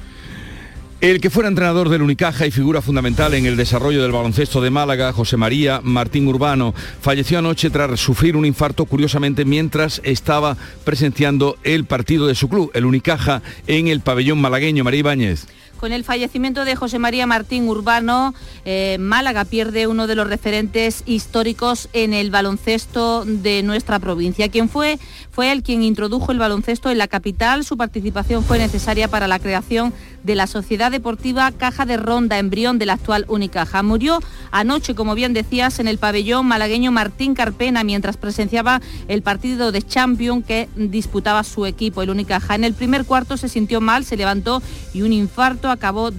[0.99, 4.71] El que fuera entrenador del Unicaja y figura fundamental en el desarrollo del baloncesto de
[4.71, 11.59] Málaga, José María Martín Urbano, falleció anoche tras sufrir un infarto curiosamente mientras estaba presenciando
[11.63, 14.83] el partido de su club, el Unicaja, en el pabellón malagueño.
[14.83, 15.45] María Ibáñez.
[15.79, 18.33] Con el fallecimiento de José María Martín Urbano,
[18.65, 24.49] eh, Málaga pierde uno de los referentes históricos en el baloncesto de nuestra provincia.
[24.49, 24.97] Quien fue,
[25.31, 27.63] fue el quien introdujo el baloncesto en la capital.
[27.63, 29.93] Su participación fue necesaria para la creación
[30.27, 33.81] de la Sociedad Deportiva Caja de Ronda, embrión de la actual Unicaja.
[33.81, 34.19] Murió
[34.51, 39.81] anoche, como bien decías, en el pabellón malagueño Martín Carpena mientras presenciaba el partido de
[39.81, 42.55] Champions que disputaba su equipo, el Unicaja.
[42.55, 44.61] En el primer cuarto se sintió mal, se levantó
[44.93, 46.11] y un infarto acabó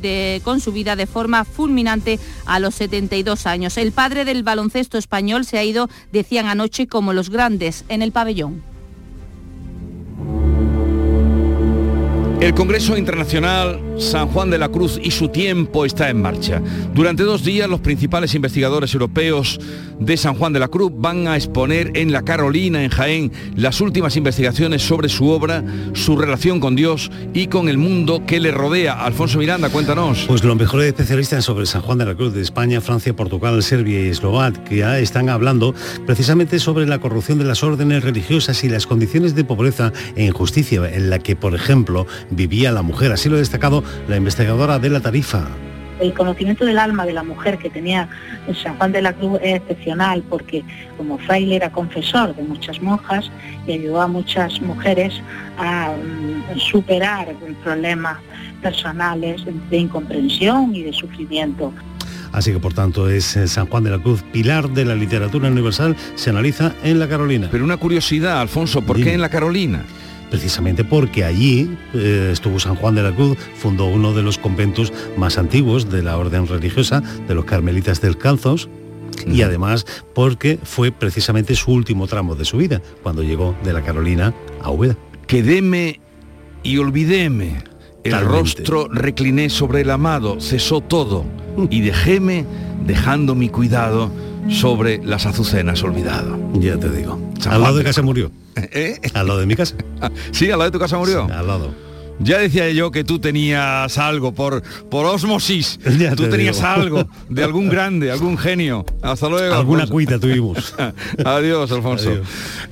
[0.42, 3.76] con su vida de forma fulminante a los 72 años.
[3.76, 8.12] El padre del baloncesto español se ha ido, decían anoche, como los grandes en el
[8.12, 8.77] pabellón.
[12.40, 16.62] El Congreso Internacional San Juan de la Cruz y su tiempo está en marcha.
[16.94, 19.58] Durante dos días los principales investigadores europeos
[19.98, 23.80] de San Juan de la Cruz van a exponer en La Carolina, en Jaén, las
[23.80, 25.64] últimas investigaciones sobre su obra,
[25.94, 29.04] su relación con Dios y con el mundo que le rodea.
[29.04, 30.26] Alfonso Miranda, cuéntanos.
[30.28, 34.00] Pues los mejores especialistas sobre San Juan de la Cruz de España, Francia, Portugal, Serbia
[34.00, 35.74] y Eslovaquia están hablando
[36.06, 40.88] precisamente sobre la corrupción de las órdenes religiosas y las condiciones de pobreza e injusticia
[40.88, 43.12] en la que, por ejemplo, vivía la mujer.
[43.12, 45.46] Así lo ha destacado la investigadora de la Tarifa.
[46.00, 48.08] El conocimiento del alma de la mujer que tenía
[48.62, 50.62] San Juan de la Cruz es excepcional porque
[50.96, 53.30] como fraile era confesor de muchas monjas
[53.66, 55.20] y ayudó a muchas mujeres
[55.58, 58.18] a mm, superar problemas
[58.62, 61.72] personales de incomprensión y de sufrimiento.
[62.32, 65.48] Así que por tanto es eh, San Juan de la Cruz, pilar de la literatura
[65.48, 67.48] universal, se analiza en la Carolina.
[67.50, 69.84] Pero una curiosidad, Alfonso, ¿por qué en la Carolina?
[70.30, 74.92] Precisamente porque allí eh, estuvo San Juan de la Cruz, fundó uno de los conventos
[75.16, 78.68] más antiguos de la orden religiosa, de los carmelitas descalzos,
[79.26, 83.82] y además porque fue precisamente su último tramo de su vida, cuando llegó de la
[83.82, 84.96] Carolina a Úbeda.
[85.26, 86.00] Quedéme
[86.62, 87.64] y olvidéme.
[88.04, 91.24] El rostro recliné sobre el amado, cesó todo,
[91.68, 92.46] y dejéme
[92.86, 94.10] dejando mi cuidado
[94.48, 96.38] sobre las azucenas olvidado.
[96.54, 97.20] Ya te digo.
[97.48, 98.30] al lado de casa murió.
[98.56, 98.98] ¿Eh?
[99.14, 99.76] Al lado de mi casa.
[100.32, 101.28] sí, al lado de tu casa murió.
[101.32, 101.88] al lado.
[102.20, 105.78] Ya decía yo que tú tenías algo por, por osmosis.
[106.16, 108.84] tú tenías algo de algún grande, algún genio.
[109.02, 109.54] Hasta luego.
[109.54, 110.74] Alguna cuita tuvimos.
[111.24, 112.10] Adiós, Alfonso.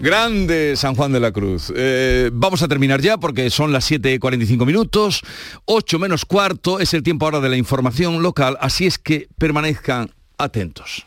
[0.01, 1.73] Grande San Juan de la Cruz.
[1.75, 5.23] Eh, vamos a terminar ya porque son las 7.45 minutos.
[5.67, 8.59] 8 menos cuarto es el tiempo ahora de la información local.
[8.61, 11.07] Así es que permanezcan atentos.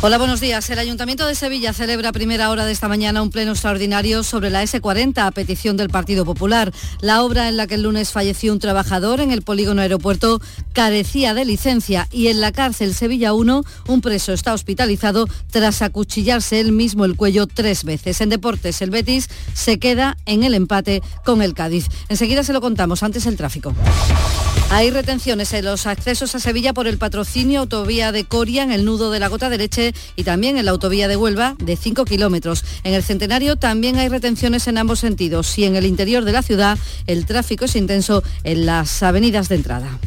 [0.00, 0.70] Hola, buenos días.
[0.70, 4.48] El Ayuntamiento de Sevilla celebra a primera hora de esta mañana un pleno extraordinario sobre
[4.48, 6.72] la S40 a petición del Partido Popular.
[7.00, 10.40] La obra en la que el lunes falleció un trabajador en el polígono aeropuerto
[10.72, 16.60] carecía de licencia y en la cárcel Sevilla 1 un preso está hospitalizado tras acuchillarse
[16.60, 18.20] él mismo el cuello tres veces.
[18.20, 21.88] En deportes, el Betis se queda en el empate con el Cádiz.
[22.08, 23.74] Enseguida se lo contamos, antes el tráfico.
[24.70, 28.84] Hay retenciones en los accesos a Sevilla por el patrocinio autovía de Coria en el
[28.84, 29.56] nudo de la Gota de
[30.16, 32.64] Y también en la autovía de Huelva de 5 kilómetros.
[32.84, 36.42] En el Centenario también hay retenciones en ambos sentidos y en el interior de la
[36.42, 39.98] ciudad el tráfico es intenso en las avenidas de entrada.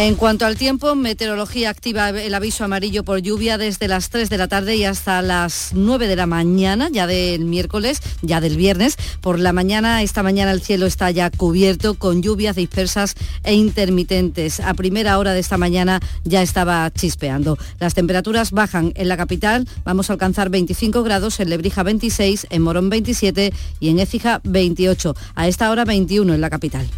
[0.00, 4.38] En cuanto al tiempo, meteorología activa el aviso amarillo por lluvia desde las 3 de
[4.38, 8.96] la tarde y hasta las 9 de la mañana, ya del miércoles, ya del viernes.
[9.20, 14.60] Por la mañana, esta mañana el cielo está ya cubierto con lluvias dispersas e intermitentes.
[14.60, 17.58] A primera hora de esta mañana ya estaba chispeando.
[17.80, 22.62] Las temperaturas bajan en la capital, vamos a alcanzar 25 grados, en Lebrija 26, en
[22.62, 25.16] Morón 27 y en Écija 28.
[25.34, 26.88] A esta hora 21 en la capital.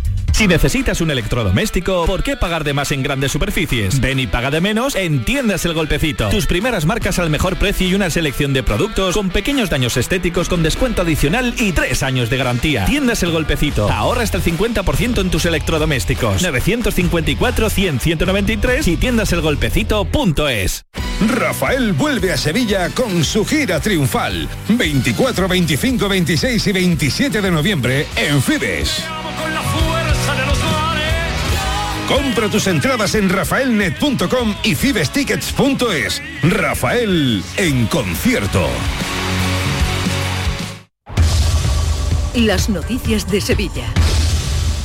[0.40, 4.00] Si necesitas un electrodoméstico, ¿por qué pagar de más en grandes superficies?
[4.00, 6.28] Ven y paga de menos en Tiendas El Golpecito.
[6.28, 10.48] Tus primeras marcas al mejor precio y una selección de productos con pequeños daños estéticos
[10.48, 12.84] con descuento adicional y tres años de garantía.
[12.84, 13.90] Tiendas El Golpecito.
[13.90, 16.42] Ahorra hasta el 50% en tus electrodomésticos.
[16.42, 20.84] 954-100-193 y tiendaselgolpecito.es.
[21.28, 24.48] Rafael vuelve a Sevilla con su gira triunfal.
[24.68, 29.04] 24, 25, 26 y 27 de noviembre en Fibes.
[32.10, 36.20] Compra tus entradas en rafaelnet.com y fibestickets.es.
[36.42, 38.66] Rafael en concierto.
[42.34, 43.86] Las noticias de Sevilla.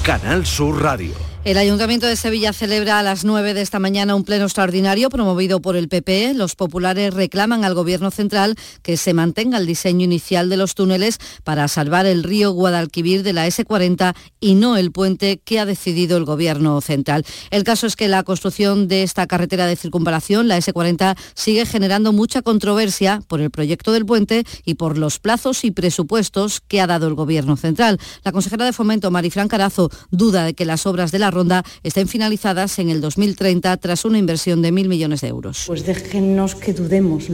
[0.03, 1.34] Canal Sur Radio.
[1.45, 5.61] El Ayuntamiento de Sevilla celebra a las 9 de esta mañana un pleno extraordinario promovido
[5.61, 6.33] por el PP.
[6.33, 11.19] Los populares reclaman al Gobierno central que se mantenga el diseño inicial de los túneles
[11.43, 16.17] para salvar el río Guadalquivir de la S40 y no el puente que ha decidido
[16.17, 17.23] el Gobierno central.
[17.51, 22.11] El caso es que la construcción de esta carretera de circunvalación, la S40, sigue generando
[22.11, 26.87] mucha controversia por el proyecto del puente y por los plazos y presupuestos que ha
[26.87, 27.99] dado el Gobierno central.
[28.23, 32.07] La consejera de Fomento, Marifran Carazo, duda de que las obras de la ronda estén
[32.07, 35.65] finalizadas en el 2030 tras una inversión de mil millones de euros.
[35.67, 37.27] Pues déjennos que dudemos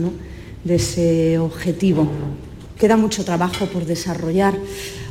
[0.64, 2.10] de ese objetivo.
[2.78, 4.58] Queda mucho trabajo por desarrollar.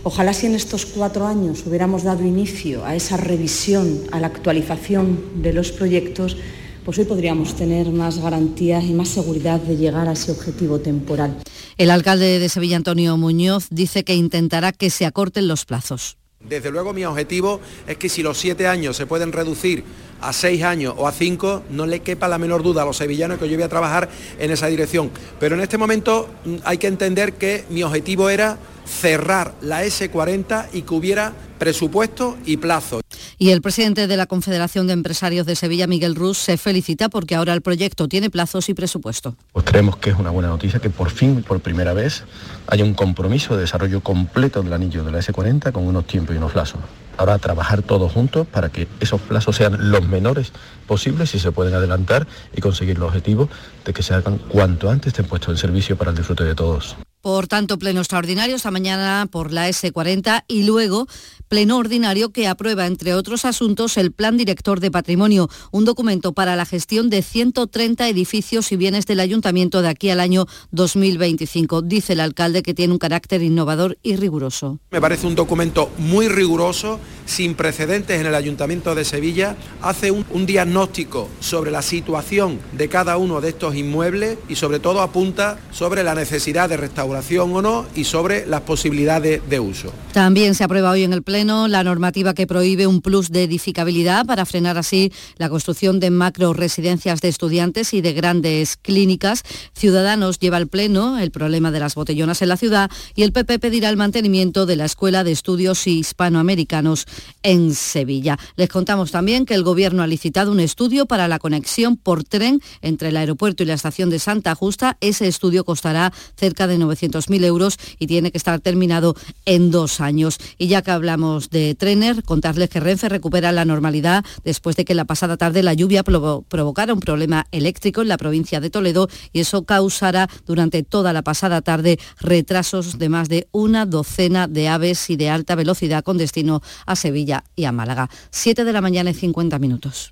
[0.04, 5.42] Ojalá si en estos cuatro años hubiéramos dado inicio a esa revisión, a la actualización
[5.42, 6.36] de los proyectos,
[6.84, 11.38] pues hoy podríamos tener más garantías y más seguridad de llegar a ese objetivo temporal.
[11.78, 16.18] El alcalde de Sevilla, Antonio Muñoz, dice que intentará que se acorten los plazos.
[16.48, 19.84] Desde luego mi objetivo es que si los siete años se pueden reducir
[20.22, 23.40] a seis años o a cinco, no le quepa la menor duda a los sevillanos
[23.40, 25.12] que yo voy a trabajar en esa dirección.
[25.40, 30.68] Pero en este momento mm, hay que entender que mi objetivo era cerrar la S40
[30.74, 33.02] y que hubiera presupuesto y plazo.
[33.38, 37.36] Y el presidente de la Confederación de Empresarios de Sevilla, Miguel Ruz, se felicita porque
[37.36, 39.36] ahora el proyecto tiene plazos y presupuesto.
[39.52, 42.24] Pues creemos que es una buena noticia que por fin, por primera vez,
[42.68, 46.38] haya un compromiso de desarrollo completo del anillo de la S40 con unos tiempos y
[46.38, 46.80] unos plazos.
[47.18, 50.54] Ahora trabajar todos juntos para que esos plazos sean los menores
[50.88, 53.50] posibles y se pueden adelantar y conseguir los objetivos
[53.86, 56.96] de que se hagan cuanto antes estén puestos en servicio para el disfrute de todos.
[57.22, 61.08] Por tanto, pleno extraordinario esta mañana por la S40 y luego
[61.52, 66.56] pleno ordinario que aprueba, entre otros asuntos, el Plan Director de Patrimonio, un documento para
[66.56, 71.82] la gestión de 130 edificios y bienes del Ayuntamiento de aquí al año 2025.
[71.82, 74.80] Dice el alcalde que tiene un carácter innovador y riguroso.
[74.92, 79.58] Me parece un documento muy riguroso, sin precedentes en el Ayuntamiento de Sevilla.
[79.82, 84.80] Hace un, un diagnóstico sobre la situación de cada uno de estos inmuebles y sobre
[84.80, 89.92] todo apunta sobre la necesidad de restaurar o no y sobre las posibilidades de uso.
[90.14, 94.28] También se aprueba hoy en el Pleno la normativa que prohíbe un plus de edificabilidad
[94.28, 99.42] para frenar así la construcción de macro residencias de estudiantes y de grandes clínicas.
[99.74, 103.58] Ciudadanos lleva al Pleno el problema de las botellonas en la ciudad y el PP
[103.58, 107.08] pedirá el mantenimiento de la Escuela de Estudios Hispanoamericanos
[107.42, 108.38] en Sevilla.
[108.56, 112.62] Les contamos también que el Gobierno ha licitado un estudio para la conexión por tren
[112.82, 114.98] entre el aeropuerto y la estación de Santa Justa.
[115.02, 119.16] Ese estudio costará cerca de 900 mil euros y tiene que estar terminado
[119.46, 120.38] en dos años.
[120.60, 124.96] Y ya que hablamos de Trener, contarles que Renfe recupera la normalidad después de que
[124.96, 129.40] la pasada tarde la lluvia provocara un problema eléctrico en la provincia de Toledo y
[129.40, 135.10] eso causará durante toda la pasada tarde retrasos de más de una docena de aves
[135.10, 138.10] y de alta velocidad con destino a Sevilla y a Málaga.
[138.30, 140.12] Siete de la mañana y 50 minutos.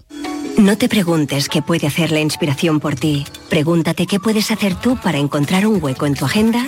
[0.58, 3.26] No te preguntes qué puede hacer la inspiración por ti.
[3.50, 6.68] Pregúntate qué puedes hacer tú para encontrar un hueco en tu agenda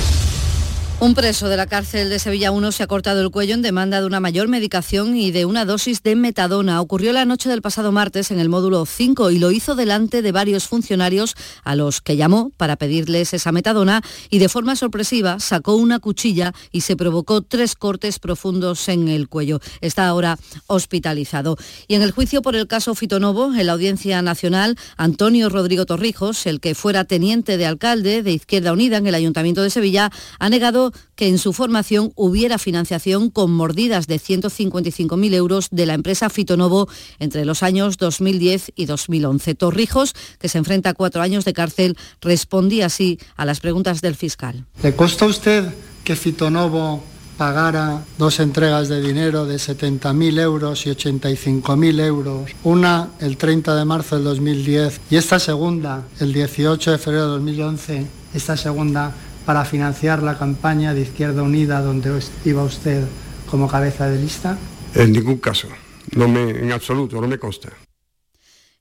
[1.03, 3.99] Un preso de la cárcel de Sevilla 1 se ha cortado el cuello en demanda
[3.99, 6.79] de una mayor medicación y de una dosis de metadona.
[6.79, 10.31] Ocurrió la noche del pasado martes en el módulo 5 y lo hizo delante de
[10.31, 11.33] varios funcionarios
[11.63, 16.53] a los que llamó para pedirles esa metadona y de forma sorpresiva sacó una cuchilla
[16.71, 19.59] y se provocó tres cortes profundos en el cuello.
[19.81, 20.37] Está ahora
[20.67, 21.57] hospitalizado.
[21.87, 26.45] Y en el juicio por el caso Fitonovo, en la Audiencia Nacional, Antonio Rodrigo Torrijos,
[26.45, 30.49] el que fuera teniente de alcalde de Izquierda Unida en el Ayuntamiento de Sevilla, ha
[30.49, 36.29] negado que en su formación hubiera financiación con mordidas de 155.000 euros de la empresa
[36.29, 36.87] Fitonovo
[37.19, 39.55] entre los años 2010 y 2011.
[39.55, 44.15] Torrijos, que se enfrenta a cuatro años de cárcel, respondía así a las preguntas del
[44.15, 44.65] fiscal.
[44.83, 45.69] ¿Le costó a usted
[46.03, 47.03] que Fitonovo
[47.41, 53.83] pagara dos entregas de dinero de 70.000 euros y 85.000 euros, una el 30 de
[53.83, 59.15] marzo del 2010 y esta segunda el 18 de febrero de 2011, esta segunda
[59.45, 62.11] para financiar la campaña de Izquierda Unida donde
[62.45, 63.03] iba usted
[63.49, 64.57] como cabeza de lista?
[64.95, 65.67] En ningún caso,
[66.15, 67.69] no me, en absoluto, no me consta.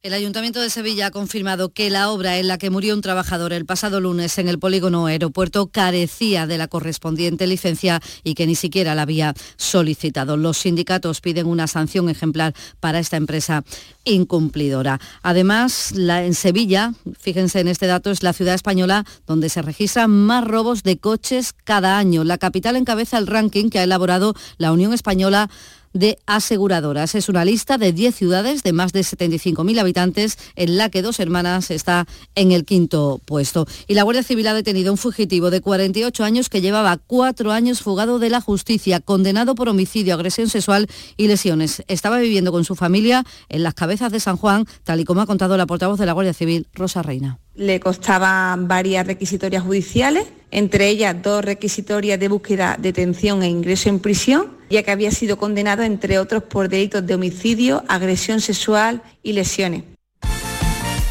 [0.03, 3.53] El Ayuntamiento de Sevilla ha confirmado que la obra en la que murió un trabajador
[3.53, 8.55] el pasado lunes en el polígono aeropuerto carecía de la correspondiente licencia y que ni
[8.55, 10.39] siquiera la había solicitado.
[10.39, 13.63] Los sindicatos piden una sanción ejemplar para esta empresa
[14.05, 14.99] incumplidora.
[15.21, 20.45] Además, en Sevilla, fíjense en este dato, es la ciudad española donde se registran más
[20.45, 22.25] robos de coches cada año.
[22.25, 25.51] La capital encabeza el ranking que ha elaborado la Unión Española
[25.93, 27.15] de aseguradoras.
[27.15, 31.21] Es una lista de 10 ciudades de más de 75.000 habitantes en la que Dos
[31.21, 33.67] Hermanas está en el quinto puesto.
[33.87, 37.53] Y la Guardia Civil ha detenido a un fugitivo de 48 años que llevaba cuatro
[37.53, 40.87] años fugado de la justicia, condenado por homicidio, agresión sexual
[41.17, 41.83] y lesiones.
[41.89, 45.27] Estaba viviendo con su familia en las cabezas de San Juan, tal y como ha
[45.27, 47.39] contado la portavoz de la Guardia Civil, Rosa Reina.
[47.55, 53.99] Le costaban varias requisitorias judiciales, entre ellas dos requisitorias de búsqueda, detención e ingreso en
[53.99, 59.33] prisión, ya que había sido condenado, entre otros, por delitos de homicidio, agresión sexual y
[59.33, 59.85] lesiones.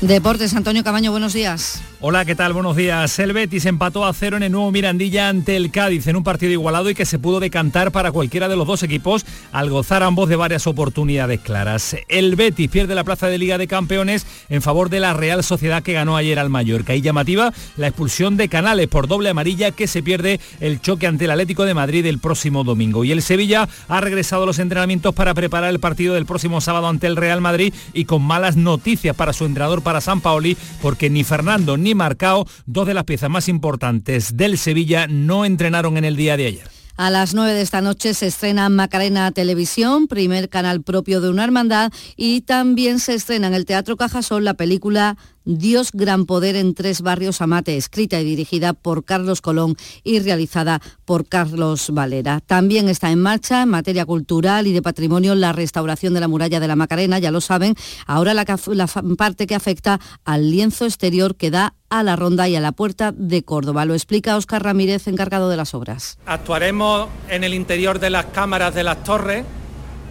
[0.01, 1.81] Deportes, Antonio Camaño, buenos días.
[2.01, 2.53] Hola, ¿qué tal?
[2.53, 3.19] Buenos días.
[3.19, 6.53] El Betis empató a cero en el nuevo Mirandilla ante el Cádiz en un partido
[6.53, 10.29] igualado y que se pudo decantar para cualquiera de los dos equipos al gozar ambos
[10.29, 11.97] de varias oportunidades claras.
[12.07, 15.83] El Betis pierde la plaza de Liga de Campeones en favor de la Real Sociedad
[15.83, 16.95] que ganó ayer al Mallorca.
[16.95, 21.25] Y llamativa la expulsión de Canales por doble amarilla que se pierde el choque ante
[21.25, 23.03] el Atlético de Madrid el próximo domingo.
[23.03, 26.87] Y el Sevilla ha regresado a los entrenamientos para preparar el partido del próximo sábado
[26.87, 31.09] ante el Real Madrid y con malas noticias para su entrenador para San Paoli porque
[31.09, 36.05] ni Fernando ni Marcao, dos de las piezas más importantes del Sevilla, no entrenaron en
[36.05, 36.79] el día de ayer.
[36.99, 41.45] A las 9 de esta noche se estrena Macarena Televisión, primer canal propio de una
[41.45, 45.15] hermandad, y también se estrena en el Teatro Cajasol la película
[45.45, 50.81] Dios Gran Poder en Tres Barrios Amate, escrita y dirigida por Carlos Colón y realizada
[51.05, 52.39] por Carlos Valera.
[52.39, 56.59] También está en marcha en materia cultural y de patrimonio la restauración de la muralla
[56.59, 57.75] de la Macarena, ya lo saben,
[58.05, 58.87] ahora la, la
[59.17, 63.11] parte que afecta al lienzo exterior que da a la ronda y a la puerta
[63.11, 63.85] de Córdoba.
[63.85, 66.17] Lo explica Óscar Ramírez, encargado de las obras.
[66.25, 69.43] Actuaremos en el interior de las cámaras de las torres,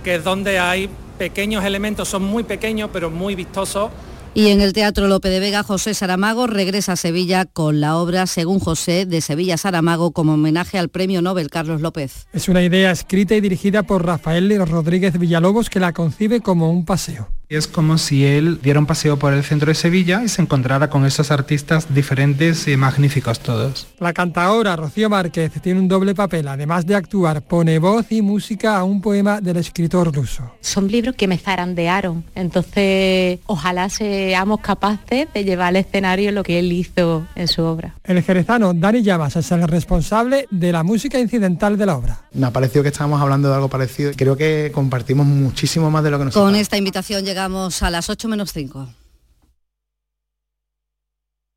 [0.02, 3.90] que es donde hay pequeños elementos, son muy pequeños pero muy vistosos
[4.34, 8.26] y en el Teatro Lope de Vega, José Saramago regresa a Sevilla con la obra
[8.26, 12.26] Según José de Sevilla Saramago como homenaje al Premio Nobel Carlos López.
[12.32, 16.84] Es una idea escrita y dirigida por Rafael Rodríguez Villalobos que la concibe como un
[16.84, 17.28] paseo.
[17.50, 20.90] Es como si él diera un paseo por el centro de Sevilla y se encontrara
[20.90, 23.86] con esos artistas diferentes y magníficos todos.
[24.00, 28.76] La cantadora Rocío Márquez tiene un doble papel, además de actuar, pone voz y música
[28.76, 30.56] a un poema del escritor ruso.
[30.60, 36.58] Son libros que me zarandearon, entonces ojalá seamos capaces de llevar al escenario lo que
[36.58, 37.94] él hizo en su obra.
[38.04, 42.20] El jerezano Dani Llamas es el responsable de la música incidental de la obra.
[42.34, 44.12] Me ha parecido que estábamos hablando de algo parecido.
[44.14, 47.90] Creo que compartimos muchísimo más de lo que nos Con esta invitación llega llegamos a
[47.90, 48.92] las 8 menos 5.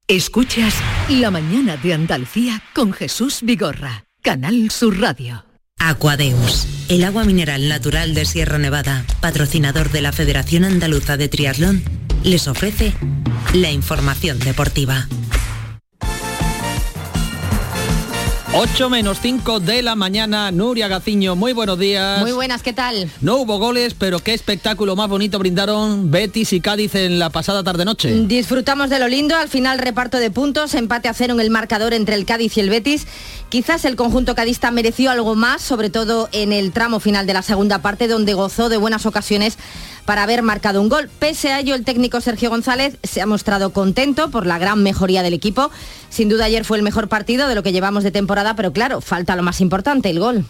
[0.07, 0.75] Escuchas
[1.09, 5.43] La mañana de Andalucía con Jesús Vigorra, Canal Sur Radio.
[5.79, 11.81] Aquadeus, el agua mineral natural de Sierra Nevada, patrocinador de la Federación Andaluza de Triatlón,
[12.23, 12.93] les ofrece
[13.55, 15.07] la información deportiva.
[18.53, 22.19] 8 menos 5 de la mañana, Nuria Gaciño, muy buenos días.
[22.19, 23.09] Muy buenas, ¿qué tal?
[23.21, 27.63] No hubo goles, pero qué espectáculo más bonito brindaron Betis y Cádiz en la pasada
[27.63, 28.11] tarde-noche.
[28.27, 31.93] Disfrutamos de lo lindo, al final reparto de puntos, empate a cero en el marcador
[31.93, 33.07] entre el Cádiz y el Betis.
[33.51, 37.41] Quizás el conjunto cadista mereció algo más, sobre todo en el tramo final de la
[37.41, 39.57] segunda parte, donde gozó de buenas ocasiones
[40.05, 41.09] para haber marcado un gol.
[41.19, 45.21] Pese a ello, el técnico Sergio González se ha mostrado contento por la gran mejoría
[45.21, 45.69] del equipo.
[46.09, 49.01] Sin duda ayer fue el mejor partido de lo que llevamos de temporada, pero claro,
[49.01, 50.45] falta lo más importante, el gol.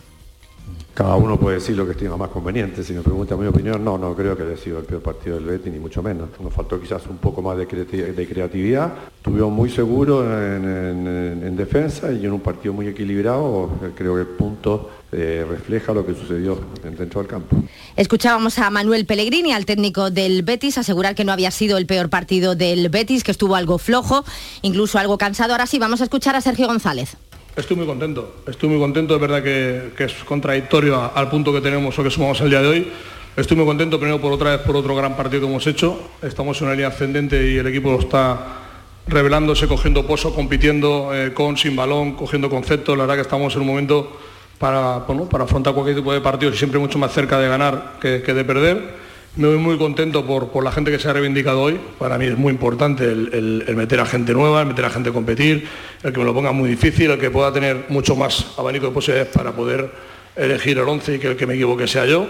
[0.94, 2.84] Cada uno puede decir lo que estima más conveniente.
[2.84, 5.46] Si me pregunta mi opinión, no, no creo que haya sido el peor partido del
[5.46, 6.30] Betis, ni mucho menos.
[6.42, 8.94] Nos faltó quizás un poco más de, creatividad.
[9.16, 13.70] Estuvimos muy seguros en, defensa y en un partido muy equilibrado.
[13.96, 17.56] Creo que el punto eh, refleja lo que sucedió dentro del campo.
[17.96, 22.10] Escuchábamos a Manuel Pellegrini, al técnico del Betis, asegurar que no había sido el peor
[22.10, 24.26] partido del Betis, que estuvo algo flojo,
[24.62, 25.54] incluso algo cansado.
[25.54, 27.16] Ahora sí, vamos a escuchar a Sergio González.
[27.54, 31.98] Estoy muy contento, estoy muy contento, es verdad que, es contradictorio al punto que tenemos
[32.00, 32.92] o que sumamos el día de hoy.
[33.36, 36.00] Estoy muy contento primero por otra vez por otro gran partido que hemos hecho.
[36.22, 38.40] Estamos en una línea ascendente y el equipo está
[39.06, 42.98] revelándose, cogiendo pozo, compitiendo eh, con, sin balón, cogiendo conceptos.
[42.98, 44.18] La verdad que estamos en un momento
[44.58, 48.22] para, para afrontar cualquier tipo de partido y siempre mucho más cerca de ganar que
[48.22, 51.80] de perder me voy muy contento por, la gente que se ha reivindicado hoy.
[51.98, 55.14] Para mí es muy importante el, meter a gente nueva, el meter a gente a
[55.14, 55.68] competir,
[56.04, 58.92] el que me lo ponga muy difícil, el que pueda tener mucho más abanico de
[58.92, 59.90] posibilidades para poder
[60.36, 62.28] elegir el 11 y que el que me equivoque sea yo.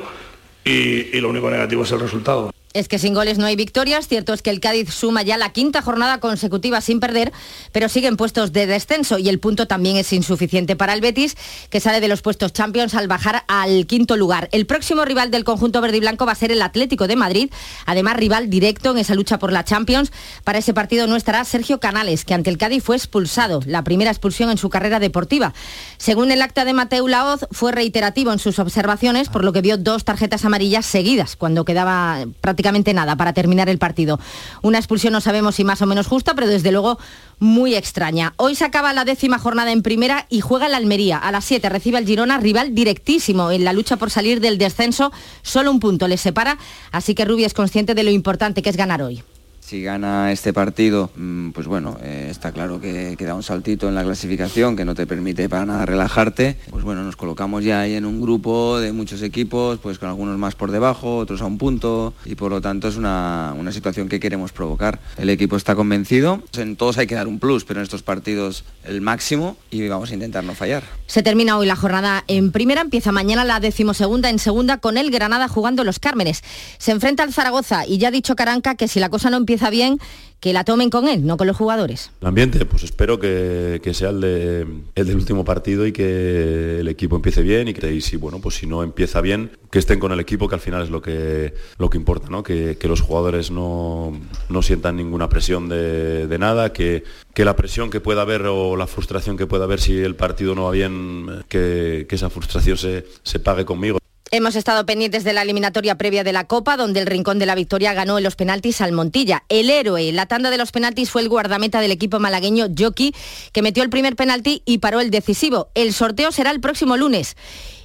[0.63, 2.51] y lo único negativo es el resultado.
[2.73, 4.07] Es que sin goles no hay victorias.
[4.07, 7.33] Cierto es que el Cádiz suma ya la quinta jornada consecutiva sin perder,
[7.73, 11.35] pero siguen puestos de descenso y el punto también es insuficiente para el Betis,
[11.69, 14.47] que sale de los puestos Champions al bajar al quinto lugar.
[14.53, 17.51] El próximo rival del conjunto verde y blanco va a ser el Atlético de Madrid,
[17.85, 20.13] además rival directo en esa lucha por la Champions.
[20.45, 24.11] Para ese partido no estará Sergio Canales, que ante el Cádiz fue expulsado, la primera
[24.11, 25.53] expulsión en su carrera deportiva.
[25.97, 29.77] Según el acta de Mateu Laoz, fue reiterativo en sus observaciones, por lo que vio
[29.77, 34.19] dos tarjetas amarillas seguidas cuando quedaba prácticamente prácticamente nada para terminar el partido.
[34.61, 36.99] Una expulsión no sabemos si más o menos justa, pero desde luego
[37.39, 38.33] muy extraña.
[38.37, 41.17] Hoy se acaba la décima jornada en primera y juega el Almería.
[41.17, 45.11] A las 7 recibe al Girona, rival directísimo en la lucha por salir del descenso.
[45.41, 46.59] Solo un punto les separa,
[46.91, 49.23] así que Rubi es consciente de lo importante que es ganar hoy.
[49.61, 53.95] Si gana este partido, mm, pues bueno, eh, está claro que, queda un saltito en
[53.95, 56.57] la clasificación que no te permite para nada relajarte.
[56.69, 60.37] Pues bueno, nos colocamos ya ahí en un grupo de muchos equipos, pues con algunos
[60.37, 64.09] más por debajo, otros a un punto, y por lo tanto es una, una situación
[64.09, 64.99] que queremos provocar.
[65.17, 68.65] El equipo está convencido, en todos hay que dar un plus, pero en estos partidos
[68.83, 70.83] el máximo y vamos a intentar no fallar.
[71.05, 75.11] Se termina hoy la jornada en primera, empieza mañana la decimosegunda en segunda con el
[75.11, 76.43] Granada jugando los Cármenes.
[76.77, 79.50] Se enfrenta al Zaragoza y ya ha dicho Caranca que si la cosa no empieza
[79.69, 79.99] bien,
[80.41, 82.11] que la tomen con él, no con los jugadores.
[82.19, 84.61] El ambiente, pues espero que, sea el, de,
[84.95, 88.39] el, del último partido y que el equipo empiece bien y que y si bueno,
[88.41, 90.99] pues si no empieza bien, que estén con el equipo, que al final es lo
[90.99, 92.41] que, lo que importa, ¿no?
[92.41, 94.19] que, los jugadores no,
[94.63, 97.03] sientan ninguna presión de, nada, que,
[97.35, 100.55] que, la presión que pueda haber o la frustración que pueda haber si el partido
[100.55, 104.00] no va bien, que, esa frustración se, se pague conmigo.
[104.33, 107.53] Hemos estado pendientes de la eliminatoria previa de la Copa, donde el Rincón de la
[107.53, 109.43] Victoria ganó en los penaltis al Montilla.
[109.49, 113.13] El héroe la tanda de los penaltis fue el guardameta del equipo malagueño, Jockey,
[113.51, 115.67] que metió el primer penalti y paró el decisivo.
[115.75, 117.35] El sorteo será el próximo lunes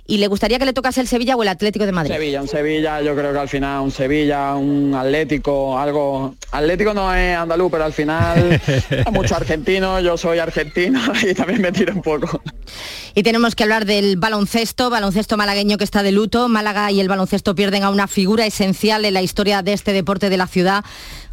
[0.06, 2.12] y le gustaría que le tocase el Sevilla o el Atlético de Madrid.
[2.12, 6.34] Sevilla, un Sevilla, yo creo que al final un Sevilla, un Atlético, algo.
[6.52, 8.60] Atlético no es andaluz, pero al final
[9.06, 12.40] hay mucho argentino, yo soy argentino y también me tiro un poco.
[13.14, 16.48] Y tenemos que hablar del baloncesto, baloncesto malagueño que está de luto.
[16.48, 20.28] Málaga y el baloncesto pierden a una figura esencial en la historia de este deporte
[20.28, 20.84] de la ciudad.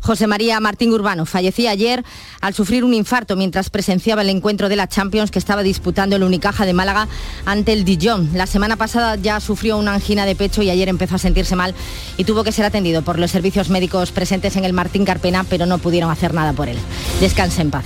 [0.04, 2.04] José María Martín Urbano fallecía ayer
[2.42, 6.24] al sufrir un infarto mientras presenciaba el encuentro de la Champions que estaba disputando el
[6.24, 7.08] Unicaja de Málaga
[7.46, 8.30] ante el Dijon.
[8.34, 11.74] La semana pasada ya sufrió una angina de pecho y ayer empezó a sentirse mal
[12.18, 15.66] y tuvo que ser atendido por los servicios médicos presentes en el Martín Carpena, pero
[15.66, 16.78] no pudieron hacer nada por él.
[17.22, 17.86] Descanse en paz.